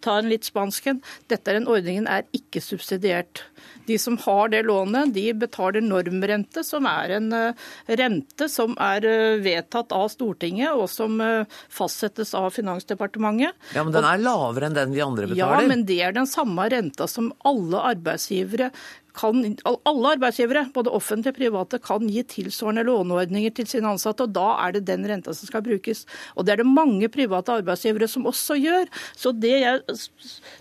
[0.01, 0.99] ta en litt spansken.
[1.31, 3.45] Dette er en ordningen er ikke subsidiert.
[3.87, 7.67] De som har det lånet, de betaler normrente, som er en eh,
[7.99, 13.55] rente som er eh, vedtatt av Stortinget, og som eh, fastsettes av Finansdepartementet.
[13.75, 15.63] Ja, men den er lavere enn den vi andre betaler?
[15.63, 18.71] Ja, men det er den samme renta som alle arbeidsgivere
[19.17, 24.35] kan, alle arbeidsgivere, både offentlige og private, kan gi tilsvarende låneordninger til sine ansatte, og
[24.35, 26.05] da er det den renta som skal brukes.
[26.35, 28.91] Og det er det mange private arbeidsgivere som også gjør.
[29.17, 29.99] Så det jeg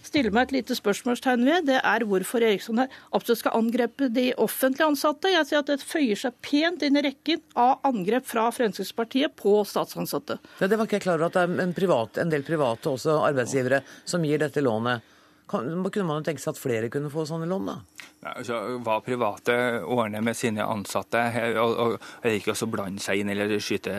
[0.06, 4.30] stiller meg et lite spørsmålstegn ved, det er hvorfor Eriksson her absolutt skal angrepe de
[4.40, 5.32] offentlige ansatte.
[5.32, 9.60] Jeg sier at det føyer seg pent inn i rekken av angrep fra Fremskrittspartiet på
[9.68, 10.40] statsansatte.
[10.58, 12.90] Ja, det var ikke jeg klar over at det er en, privat, en del private
[12.90, 15.06] også arbeidsgivere som gir dette lånet.
[15.50, 17.80] Kunne man jo tenke seg at flere kunne få sånne lån, da?
[18.20, 19.54] Nei, altså, hva private
[19.88, 21.22] ordner med sine ansatte,
[21.56, 23.94] og, og, og ikke også blande seg inn eller skyte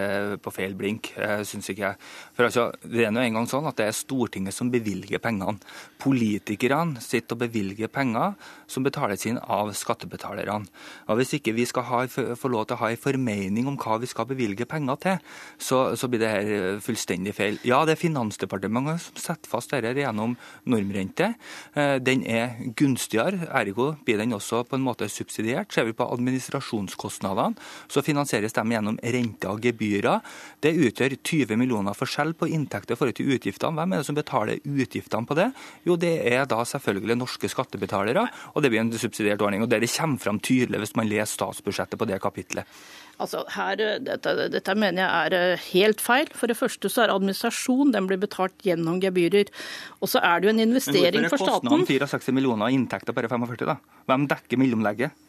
[0.46, 1.10] på feil blink,
[1.50, 1.98] syns ikke jeg.
[2.38, 5.58] For altså, Det er nå engang sånn at det er Stortinget som bevilger pengene.
[6.02, 8.38] Politikerne sitter og bevilger penger
[8.70, 10.70] som betales inn av skattebetalerne.
[11.10, 14.10] Og Hvis ikke vi skal få lov til å ha en formening om hva vi
[14.12, 17.58] skal bevilge penger til, så, så blir det her fullstendig feil.
[17.66, 20.38] Ja, det er Finansdepartementet som setter fast dette gjennom
[20.70, 21.34] normrente.
[21.76, 25.72] Eh, Den er gunstigere, ergo blir den også på en måte subsidiert.
[25.74, 27.56] Ser vi på administrasjonskostnadene,
[27.88, 30.22] så finansieres de gjennom renter og gebyrer.
[30.62, 33.76] Det utgjør 20 millioner forskjell på inntekter i forhold til utgiftene.
[33.78, 35.52] Hvem er det som betaler utgiftene på det?
[35.86, 39.64] Jo, det er da selvfølgelig norske skattebetalere, og det blir en subsidiert ordning.
[39.64, 42.66] og Det kommer fram tydelig hvis man leser statsbudsjettet på det kapitlet.
[43.22, 46.30] Altså her, dette, dette mener jeg er eh, helt feil.
[46.38, 49.52] For det første så er administrasjon den blir betalt gjennom gebyrer.
[50.02, 51.70] Og så er det jo en investering for staten.
[51.70, 53.78] Men hvorfor er kostnaden 64 millioner og inntekter bare 45, da?
[54.10, 55.28] Hvem dekker mellomlegget?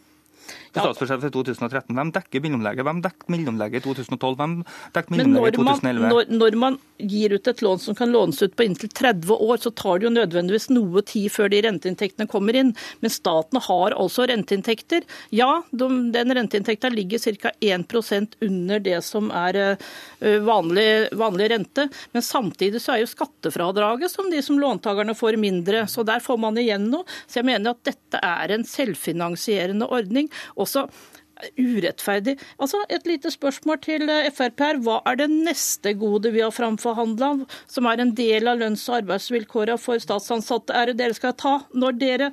[0.73, 2.87] På statsbudsjettet for 2013, Hvem dekker mellomlegget?
[2.89, 4.37] Hvem dekket mellomlegget i 2012?
[4.41, 4.55] Hvem
[4.95, 6.09] dekket Men mellomlegget i 2011?
[6.13, 9.57] når, når man gir ut et lån som kan lånes ut på inntil 30 år,
[9.61, 12.73] så tar det jo nødvendigvis noe tid før de renteinntektene kommer inn.
[13.03, 15.05] Men staten har altså renteinntekter.
[15.35, 17.53] Ja, de, den renteinntekta ligger ca.
[17.61, 21.89] 1% under det som er eh, vanlig, vanlig rente.
[22.13, 25.85] Men samtidig så er jo skattefradraget som de som låntakerne får mindre.
[25.91, 27.07] Så der får man igjen noe.
[27.27, 30.31] Så jeg mener at dette er en selvfinansierende ordning.
[30.63, 30.87] Også
[31.59, 32.37] urettferdig.
[32.61, 34.81] Altså Et lite spørsmål til eh, Frp her.
[34.83, 37.35] Hva er det neste gode vi har framforhandla,
[37.67, 41.59] som er en del av lønns- og arbeidsvilkåra for statsansatte, er det dere skal ta
[41.75, 42.31] når dere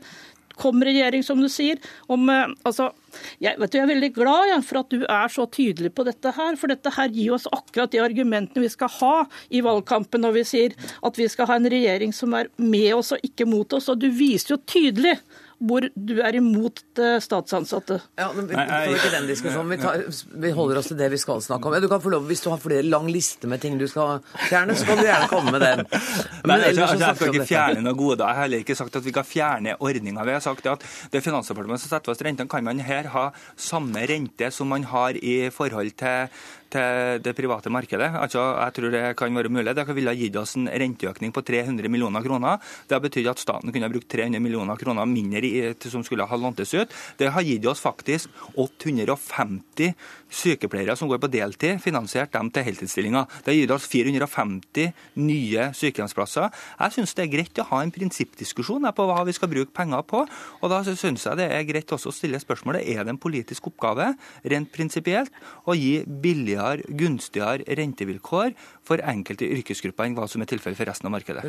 [0.59, 1.79] kommer i regjering, som du sier?
[2.11, 2.91] Om, eh, altså,
[3.39, 6.05] jeg, vet du, jeg er veldig glad ja, for at du er så tydelig på
[6.07, 6.59] dette her.
[6.59, 9.15] For dette her gir oss akkurat de argumentene vi skal ha
[9.49, 13.13] i valgkampen når vi sier at vi skal ha en regjering som er med oss
[13.15, 13.89] og ikke mot oss.
[13.89, 15.17] Og du viser jo tydelig
[15.59, 17.99] hvor du er imot eh, statsansatte.
[18.19, 19.73] Ja, men vi tar ikke den diskusjonen.
[19.73, 20.03] Vi, tar,
[20.43, 21.75] vi holder oss til det vi skal snakke om.
[21.75, 24.23] Ja, Du kan få lov, Hvis du har flere lang liste med ting du skal
[24.47, 25.83] fjerne, så kan du gjerne komme med den.
[25.89, 28.23] Nei, jeg, ellers så altså, jeg snakker skal ikke fjerne noe gode.
[28.23, 30.27] Jeg har heller ikke sagt at vi kan fjerne ordninga.
[30.29, 32.49] Vi har sagt at det er Finansdepartementet som setter fast rentene.
[32.49, 33.25] Kan man her ha
[33.59, 36.31] samme rente som man har i forhold til,
[36.73, 38.09] til det private markedet.
[38.19, 39.73] Altså, jeg tror det kan være mulig.
[39.75, 42.59] Det ville gitt oss en renteøkning på 300 millioner kroner.
[42.87, 46.27] Det har betydd at staten kunne ha brukt 300 millioner kroner mindre i, som skulle
[46.29, 46.93] ha låntes ut.
[47.17, 49.93] Det har gitt oss faktisk 850
[50.29, 53.25] sykepleiere som går på deltid, finansiert dem til heltidsstillinger.
[53.43, 54.91] Det har gitt oss 450
[55.25, 56.53] nye sykehjemsplasser.
[56.79, 60.05] Jeg syns det er greit å ha en prinsippdiskusjon på hva vi skal bruke penger
[60.09, 60.23] på.
[60.61, 63.71] Og da syns jeg det er greit også å stille spørsmålet er det en politisk
[63.71, 64.11] oppgave,
[64.53, 65.33] rent prinsipielt,
[65.65, 66.58] å gi billigere,
[66.99, 68.53] gunstigere rentevilkår
[68.85, 71.45] for enkelte yrkesgrupper enn hva som er tilfellet for resten av markedet.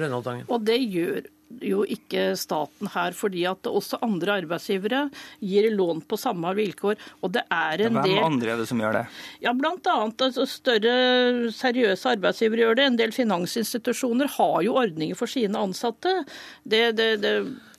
[0.48, 1.28] Og det gjør
[1.64, 5.02] jo ikke staten her, fordi at også andre arbeidsgivere
[5.42, 7.00] gir lån på samme vilkår.
[7.26, 9.04] Og det er en Hvem del andre er det som gjør det?
[9.42, 12.86] Ja, annet altså, Større seriøse arbeidsgivere gjør det.
[12.90, 16.20] En del finansinstitusjoner har jo ordninger for sine ansatte.
[16.62, 17.34] Det, det, det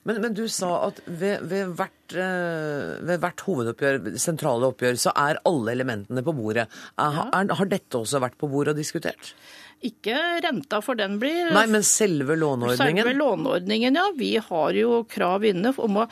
[0.07, 5.13] Men, men du sa at ved, ved, hvert, eh, ved hvert hovedoppgjør, sentrale oppgjør, så
[5.13, 6.65] er alle elementene på bordet.
[6.97, 9.35] Er, er, har dette også vært på bordet og diskutert?
[9.81, 10.13] Ikke
[10.45, 13.01] renta, for den blir Nei, men selve låneordningen?
[13.01, 14.03] Selve låneordningen, ja.
[14.17, 16.07] Vi har jo krav inne om å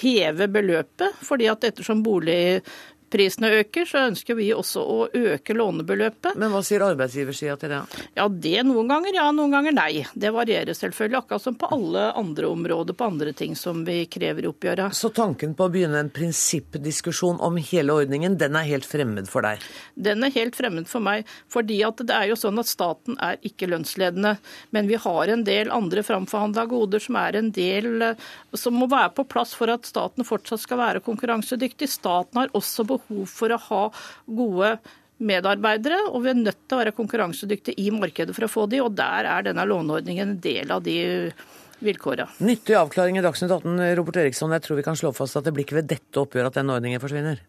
[0.00, 1.20] heve beløpet.
[1.22, 2.02] fordi at ettersom
[3.12, 6.36] boligprisene øker, så ønsker vi også å øke lånebeløpet.
[6.36, 7.80] Men hva sier arbeidsgiversida til det?
[8.16, 10.04] Ja, det noen ganger ja, noen ganger nei.
[10.14, 14.44] Det varierer selvfølgelig, akkurat som på alle andre områder, på andre ting som vi krever
[14.44, 14.96] i oppgjøret.
[14.96, 19.44] Så tanken på å begynne en prinsippdiskusjon om hele ordningen, den er helt fremmed for
[19.44, 19.62] deg?
[19.94, 23.40] Den er helt fremmed for meg, fordi at det er jo sånn at staten er
[23.44, 24.36] ikke lønnsledende.
[24.72, 28.88] Men vi har en del andre framforhandla goder som er en del eh, som må
[28.90, 31.88] være på plass for at staten fortsatt skal være konkurransedyktig.
[31.90, 33.84] Staten har også behov for å ha
[34.26, 34.76] gode
[35.22, 38.82] medarbeidere, og vi er nødt til å være konkurransedyktige i markedet for å få de,
[38.82, 40.96] og der er denne låneordningen en del av de
[41.82, 42.42] vilkårene.
[42.42, 44.54] Nyttig avklaring i Dagsnytt 18, Robert Eriksson.
[44.54, 46.74] Jeg tror vi kan slå fast at det blir ikke ved dette oppgjøret at den
[46.74, 47.42] ordningen forsvinner?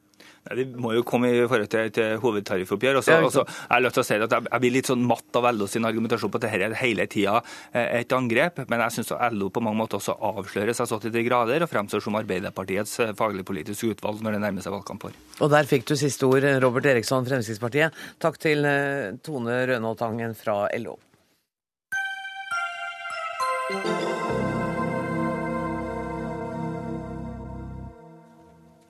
[0.43, 2.99] Nei, Det må jo komme i forhold til et hovedtariffoppgjør.
[2.99, 5.47] Også, også, jeg lyst til å si at jeg, jeg blir litt sånn matt av
[5.53, 7.39] LO sin argumentasjon på at dette er hele tida
[7.71, 8.63] eh, et angrep.
[8.71, 11.71] Men jeg syns LO på mange måter også avslører seg så til de grader og
[11.71, 15.15] fremstår som Arbeiderpartiets eh, faglig-politiske utvalg når det nærmer seg valgkamper.
[15.39, 18.03] Og der fikk du siste ord, Robert Eriksson, Fremskrittspartiet.
[18.23, 20.99] Takk til eh, Tone Rønholt Tangen fra LO.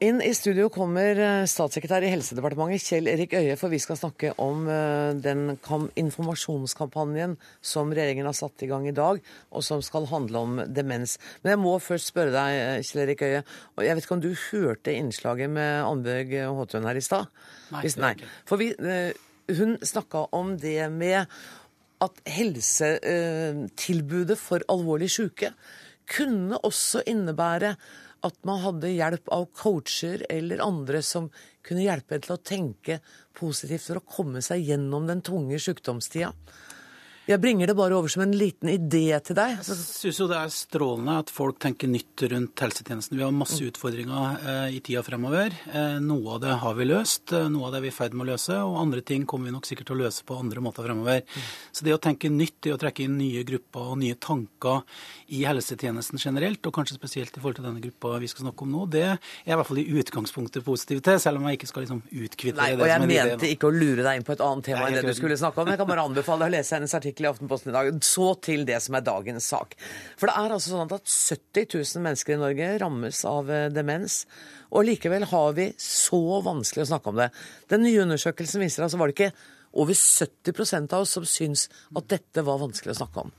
[0.04, 4.34] Inn i studio kommer eh, statssekretær i Helsedepartementet Kjell Erik Øie, for vi skal snakke
[4.42, 5.56] om eh, den
[6.02, 9.22] informasjonskampanjen som regjeringen har satt i gang i dag,
[9.54, 11.18] og som skal handle om demens.
[11.40, 13.42] Men jeg må først spørre deg, eh, Kjell Erik Øie,
[13.78, 16.30] og jeg vet ikke om du hørte innslaget med Annbjørg
[16.60, 17.24] Håtun her i stad?
[17.72, 18.28] Nei, Hvis- ikke.
[18.50, 18.68] For vi,
[19.56, 21.20] hun snakka om det med
[22.04, 25.56] at helsetilbudet for alvorlig syke
[26.12, 27.80] kunne også innebære
[28.24, 31.30] at man hadde hjelp av coacher eller andre som
[31.66, 33.00] kunne hjelpe en til å tenke
[33.36, 36.32] positivt for å komme seg gjennom den tunge sykdomstida.
[37.24, 39.54] Jeg bringer det bare over som en liten idé til deg.
[39.62, 43.16] Jeg syns jo det er strålende at folk tenker nytt rundt helsetjenesten.
[43.16, 45.56] Vi har masse utfordringer eh, i tida fremover.
[45.72, 48.18] Eh, noe av det har vi løst, eh, noe av det er vi i ferd
[48.20, 50.64] med å løse, og andre ting kommer vi nok sikkert til å løse på andre
[50.66, 51.24] måter fremover.
[51.72, 54.84] Så det å tenke nytt, det å trekke inn nye grupper og nye tanker
[55.32, 58.76] i helsetjenesten generelt, og kanskje spesielt i forhold til denne gruppa vi skal snakke om
[58.76, 61.72] nå, det er jeg i hvert fall i utgangspunktet positiv til, selv om jeg ikke
[61.72, 63.56] skal liksom utkvittere Nei, det og jeg er mente ideen.
[63.56, 65.64] ikke å lure deg inn på et annet tema Nei, enn det du skulle snakke
[65.64, 65.72] om.
[65.72, 67.92] Jeg kan bare anbefale deg å lese hennes artikkel i Aftenposten i dag.
[68.02, 69.76] Så til det som er dagens sak.
[70.18, 74.24] For det er altså sånn at 70 000 mennesker i Norge rammes av eh, demens.
[74.74, 77.30] Og likevel har vi så vanskelig å snakke om det.
[77.70, 79.36] Den nye undersøkelsen viser altså var det ikke
[79.74, 83.32] over 70 av oss som syns at dette var vanskelig å snakke om.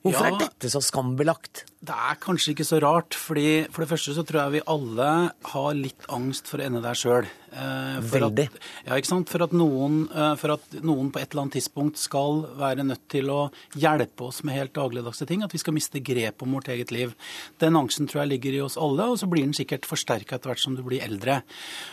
[0.00, 0.32] Hvorfor Ja.
[0.32, 1.64] er dette så skambelagt?
[1.84, 5.30] Det er kanskje ikke så rart, fordi for det første så tror jeg vi alle
[5.52, 7.28] har litt angst for å ende der sjøl.
[7.50, 8.46] Veldig.
[8.86, 9.30] Ja, ikke sant.
[9.32, 13.06] For at, noen, eh, for at noen på et eller annet tidspunkt skal være nødt
[13.10, 13.40] til å
[13.74, 15.42] hjelpe oss med helt dagligdagse ting.
[15.46, 17.14] At vi skal miste grep om vårt eget liv.
[17.62, 20.52] Den angsten tror jeg ligger i oss alle, og så blir den sikkert forsterka etter
[20.52, 21.40] hvert som du blir eldre.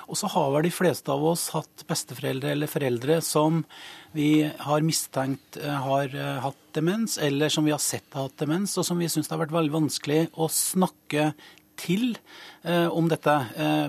[0.08, 3.64] Og så har vel de fleste av oss hatt besteforeldre eller foreldre som
[4.18, 8.40] vi har mistenkt eh, har eh, hatt demens, eller som vi har sett har hatt
[8.40, 11.32] demens, og som vi syns det har vært veldig vanskelig å snakke
[11.80, 12.10] til
[12.64, 13.36] eh, om dette.
[13.56, 13.88] Eh,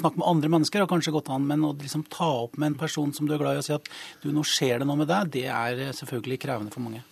[0.00, 2.80] snakke med andre mennesker har kanskje gått an, men å liksom ta opp med en
[2.82, 3.90] person som du er glad i og si at
[4.22, 7.04] du, nå skjer det noe med deg, det er eh, selvfølgelig krevende for mange.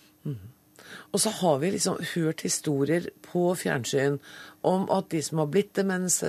[1.13, 4.19] Og så har vi liksom hørt historier på fjernsyn
[4.67, 6.19] om at de som har blitt demens,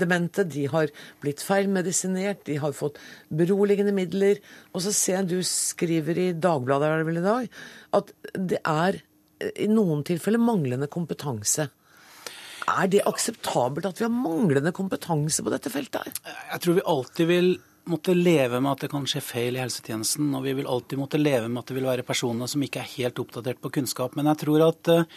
[0.00, 0.90] demente, de har
[1.22, 2.98] blitt feilmedisinert, de har fått
[3.32, 4.40] beroligende midler.
[4.72, 7.60] Og så ser jeg du skriver i Dagbladet er det vel i dag,
[8.00, 11.70] at det er eh, i noen tilfeller manglende kompetanse.
[12.70, 16.40] Er det akseptabelt at vi har manglende kompetanse på dette feltet her?
[16.52, 17.52] Jeg tror vi alltid vil
[17.90, 21.18] måtte leve med at det kan skje feil i helsetjenesten, og vi vil alltid måtte
[21.18, 24.14] leve med at det vil være personer som ikke er helt oppdatert på kunnskap.
[24.18, 25.08] Men jeg tror at eh,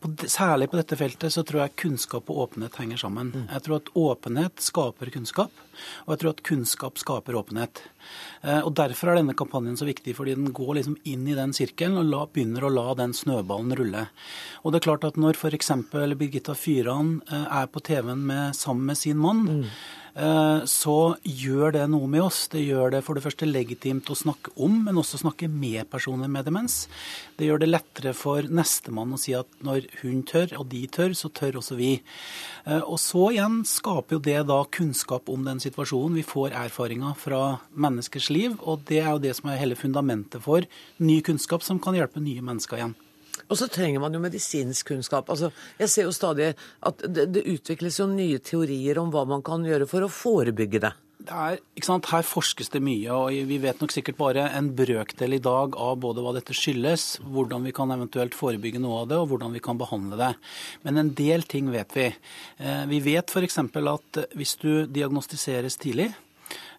[0.00, 3.32] på, særlig på dette feltet så tror jeg kunnskap og åpenhet henger sammen.
[3.42, 5.62] Jeg tror at åpenhet skaper kunnskap,
[6.06, 7.82] og jeg tror at kunnskap skaper åpenhet.
[8.42, 11.52] Eh, og Derfor er denne kampanjen så viktig, fordi den går liksom inn i den
[11.56, 14.06] sirkelen og la, begynner å la den snøballen rulle.
[14.64, 15.72] Og det er klart at Når f.eks.
[15.92, 19.80] Birgitta Fyran eh, er på TV-en sammen med sin mann, eh,
[20.14, 22.42] så gjør det noe med oss.
[22.50, 26.28] Det gjør det for det første legitimt å snakke om, men også snakke med personer
[26.28, 26.88] med demens.
[27.38, 31.14] Det gjør det lettere for nestemann å si at når hun tør, og de tør,
[31.16, 31.92] så tør også vi.
[32.66, 36.18] Eh, Og så igjen skaper jo det da kunnskap om den situasjonen.
[36.18, 40.42] Vi får erfaringer fra menneskers liv, og det er jo det som er hele fundamentet
[40.42, 40.66] for
[40.98, 42.96] ny kunnskap som kan hjelpe nye mennesker igjen.
[43.48, 45.30] Og så trenger man jo medisinsk kunnskap.
[45.32, 46.52] Altså, jeg ser jo stadig
[46.86, 50.82] at det, det utvikles jo nye teorier om hva man kan gjøre for å forebygge
[50.86, 50.92] det.
[51.20, 55.42] Det er, Her forskes det mye, og vi vet nok sikkert bare en brøkdel i
[55.44, 59.28] dag av både hva dette skyldes, hvordan vi kan eventuelt forebygge noe av det, og
[59.28, 60.30] hvordan vi kan behandle det.
[60.86, 62.08] Men en del ting vet vi.
[62.56, 63.58] Eh, Vi vet f.eks.
[63.60, 66.08] at hvis du diagnostiseres tidlig,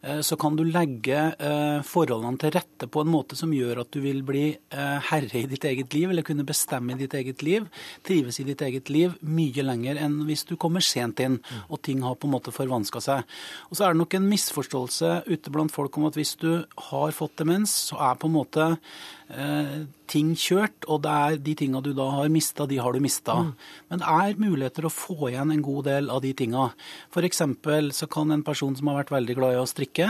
[0.02, 4.00] så kan du legge eh, forholdene til rette på en måte som gjør at du
[4.02, 7.68] vil bli eh, herre i ditt eget liv, eller kunne bestemme i ditt eget liv,
[8.08, 11.38] trives i ditt eget liv mye lenger enn hvis du kommer sent inn
[11.68, 13.38] og ting har på en måte forvanska seg.
[13.70, 16.50] Og så er det nok en misforståelse ute blant folk om at hvis du
[16.90, 18.80] har fått demens, så er på en måte eh,
[20.12, 23.38] ting kjørt, og det er de tinga du da har mista, de har du mista.
[23.92, 26.68] Men det er muligheter å få igjen en god del av de tinga.
[27.14, 27.42] F.eks.
[27.96, 30.10] så kan en person som har vært veldig glad i å strikke,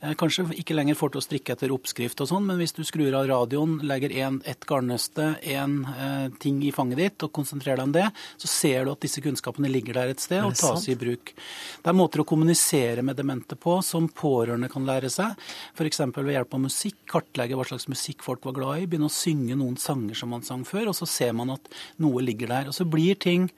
[0.00, 2.82] eh, kanskje ikke lenger får til å strikke etter oppskrift og sånn, men hvis du
[2.86, 7.82] skrur av radioen, legger en, et garnnøste, en eh, ting i fanget ditt og konsentrerer
[7.82, 8.06] deg om det,
[8.38, 10.90] så ser du at disse kunnskapene ligger der et sted og tas sant?
[10.92, 11.34] i bruk.
[11.80, 15.34] Det er måter å kommunisere med demente på som pårørende kan lære seg.
[15.74, 16.02] F.eks.
[16.20, 16.98] ved hjelp av musikk.
[17.10, 18.86] Kartlegge hva slags musikk folk var glad i.
[18.86, 21.68] Begynne å synge noen sanger som man sang før, og så ser man at
[22.02, 22.70] noe ligger der.
[22.70, 23.48] Og så blir ting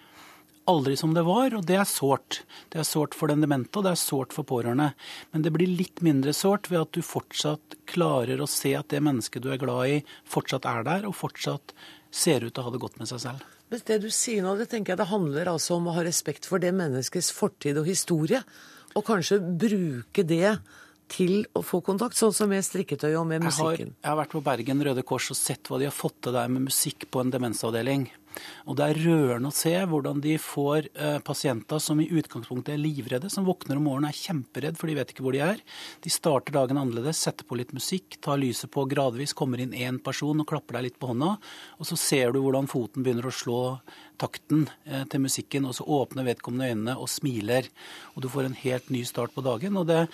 [0.71, 2.43] aldri som det var, og det er sårt.
[2.71, 4.93] Det er sårt for den demente, og det er sårt for pårørende.
[5.33, 9.03] Men det blir litt mindre sårt ved at du fortsatt klarer å se at det
[9.03, 9.99] mennesket du er glad i,
[10.29, 11.75] fortsatt er der, og fortsatt
[12.13, 13.49] ser ut til å ha det godt med seg selv.
[13.73, 16.47] Men det du sier nå, det tenker jeg det handler altså om å ha respekt
[16.49, 18.43] for det menneskets fortid og historie.
[18.93, 20.59] Og kanskje bruke det
[21.13, 23.95] til å få kontakt, sånn som med strikketøy og med Jeg har, musikken.
[23.99, 26.49] jeg har vært på Bergen Røde Kors og sett hva de har fått til der
[26.49, 28.09] med musikk på en demensavdeling.
[28.71, 32.81] Og det er rørende å se hvordan de får eh, pasienter som i utgangspunktet er
[32.81, 35.61] livredde, som våkner om morgenen og er kjemperedd for de vet ikke hvor de er.
[36.05, 40.01] De starter dagen annerledes, setter på litt musikk, tar lyset på gradvis, kommer inn én
[40.03, 41.35] person og klapper deg litt på hånda.
[41.79, 43.61] Og så ser du hvordan foten begynner å slå
[44.23, 47.69] takten eh, til musikken, og så åpner vedkommende øynene og smiler.
[48.15, 49.77] Og du får en helt ny start på dagen.
[49.81, 50.07] Og det,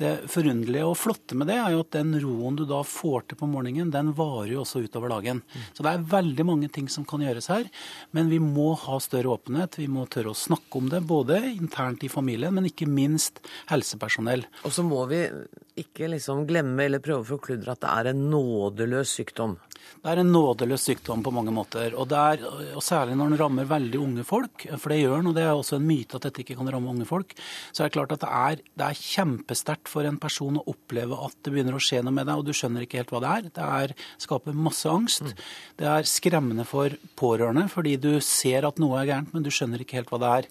[0.00, 3.40] det forunderlige og flotte med det er jo at den roen du da får til
[3.40, 5.42] på morgenen, den varer jo også utover dagen.
[5.72, 7.68] Så det er veldig mange ting som kan gjøres her.
[8.16, 9.78] Men vi må ha større åpenhet.
[9.80, 13.40] Vi må tørre å snakke om det, både internt i familien, men ikke minst
[13.70, 14.46] helsepersonell.
[14.66, 15.24] Og så må vi
[15.80, 19.58] ikke liksom glemme eller prøve å forkludre at det er en nådeløs sykdom.
[20.02, 22.42] Det er en nådeløs sykdom på mange måter, og, det er,
[22.76, 25.52] og særlig når den rammer veldig unge folk, for det gjør den, og det er
[25.54, 27.34] også en myte at dette ikke kan ramme unge folk,
[27.72, 31.18] så er det klart at det er, det er kjempesterkt for en person å oppleve
[31.26, 33.32] at det begynner å skje noe med deg, og du skjønner ikke helt hva det
[33.32, 33.50] er.
[33.58, 35.34] Det er, skaper masse angst.
[35.80, 39.82] Det er skremmende for pårørende, fordi du ser at noe er gærent, men du skjønner
[39.82, 40.50] ikke helt hva det er.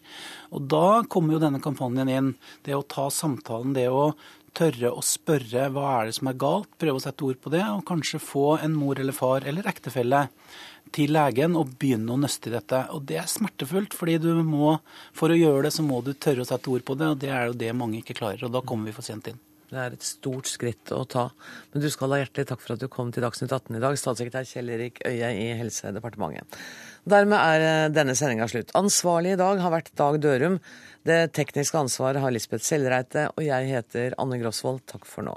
[0.55, 2.33] Og da kommer jo denne kampanjen inn.
[2.65, 4.09] Det å ta samtalen, det å
[4.55, 7.63] tørre å spørre hva er det som er galt, prøve å sette ord på det,
[7.65, 10.25] og kanskje få en mor eller far eller ektefelle
[10.95, 12.85] til legen og begynne å nøste i dette.
[12.95, 14.77] Og det er smertefullt, fordi du må,
[15.15, 17.33] for å gjøre det, så må du tørre å sette ord på det, og det
[17.33, 18.47] er jo det mange ikke klarer.
[18.47, 19.41] Og da kommer vi for sent inn.
[19.65, 21.29] Det er et stort skritt å ta.
[21.73, 23.97] Men du skal ha hjertelig takk for at du kom til Dagsnytt 18 i dag,
[23.97, 26.59] statssekretær Kjell Erik Øie i Helsedepartementet.
[27.05, 28.73] Dermed er eh, denne sendinga slutt.
[28.77, 30.57] Ansvarlig i dag har vært Dag Dørum.
[31.05, 34.81] Det tekniske ansvaret har Lisbeth Sellreite, og jeg heter Anne Grosvold.
[34.89, 35.35] Takk for nå.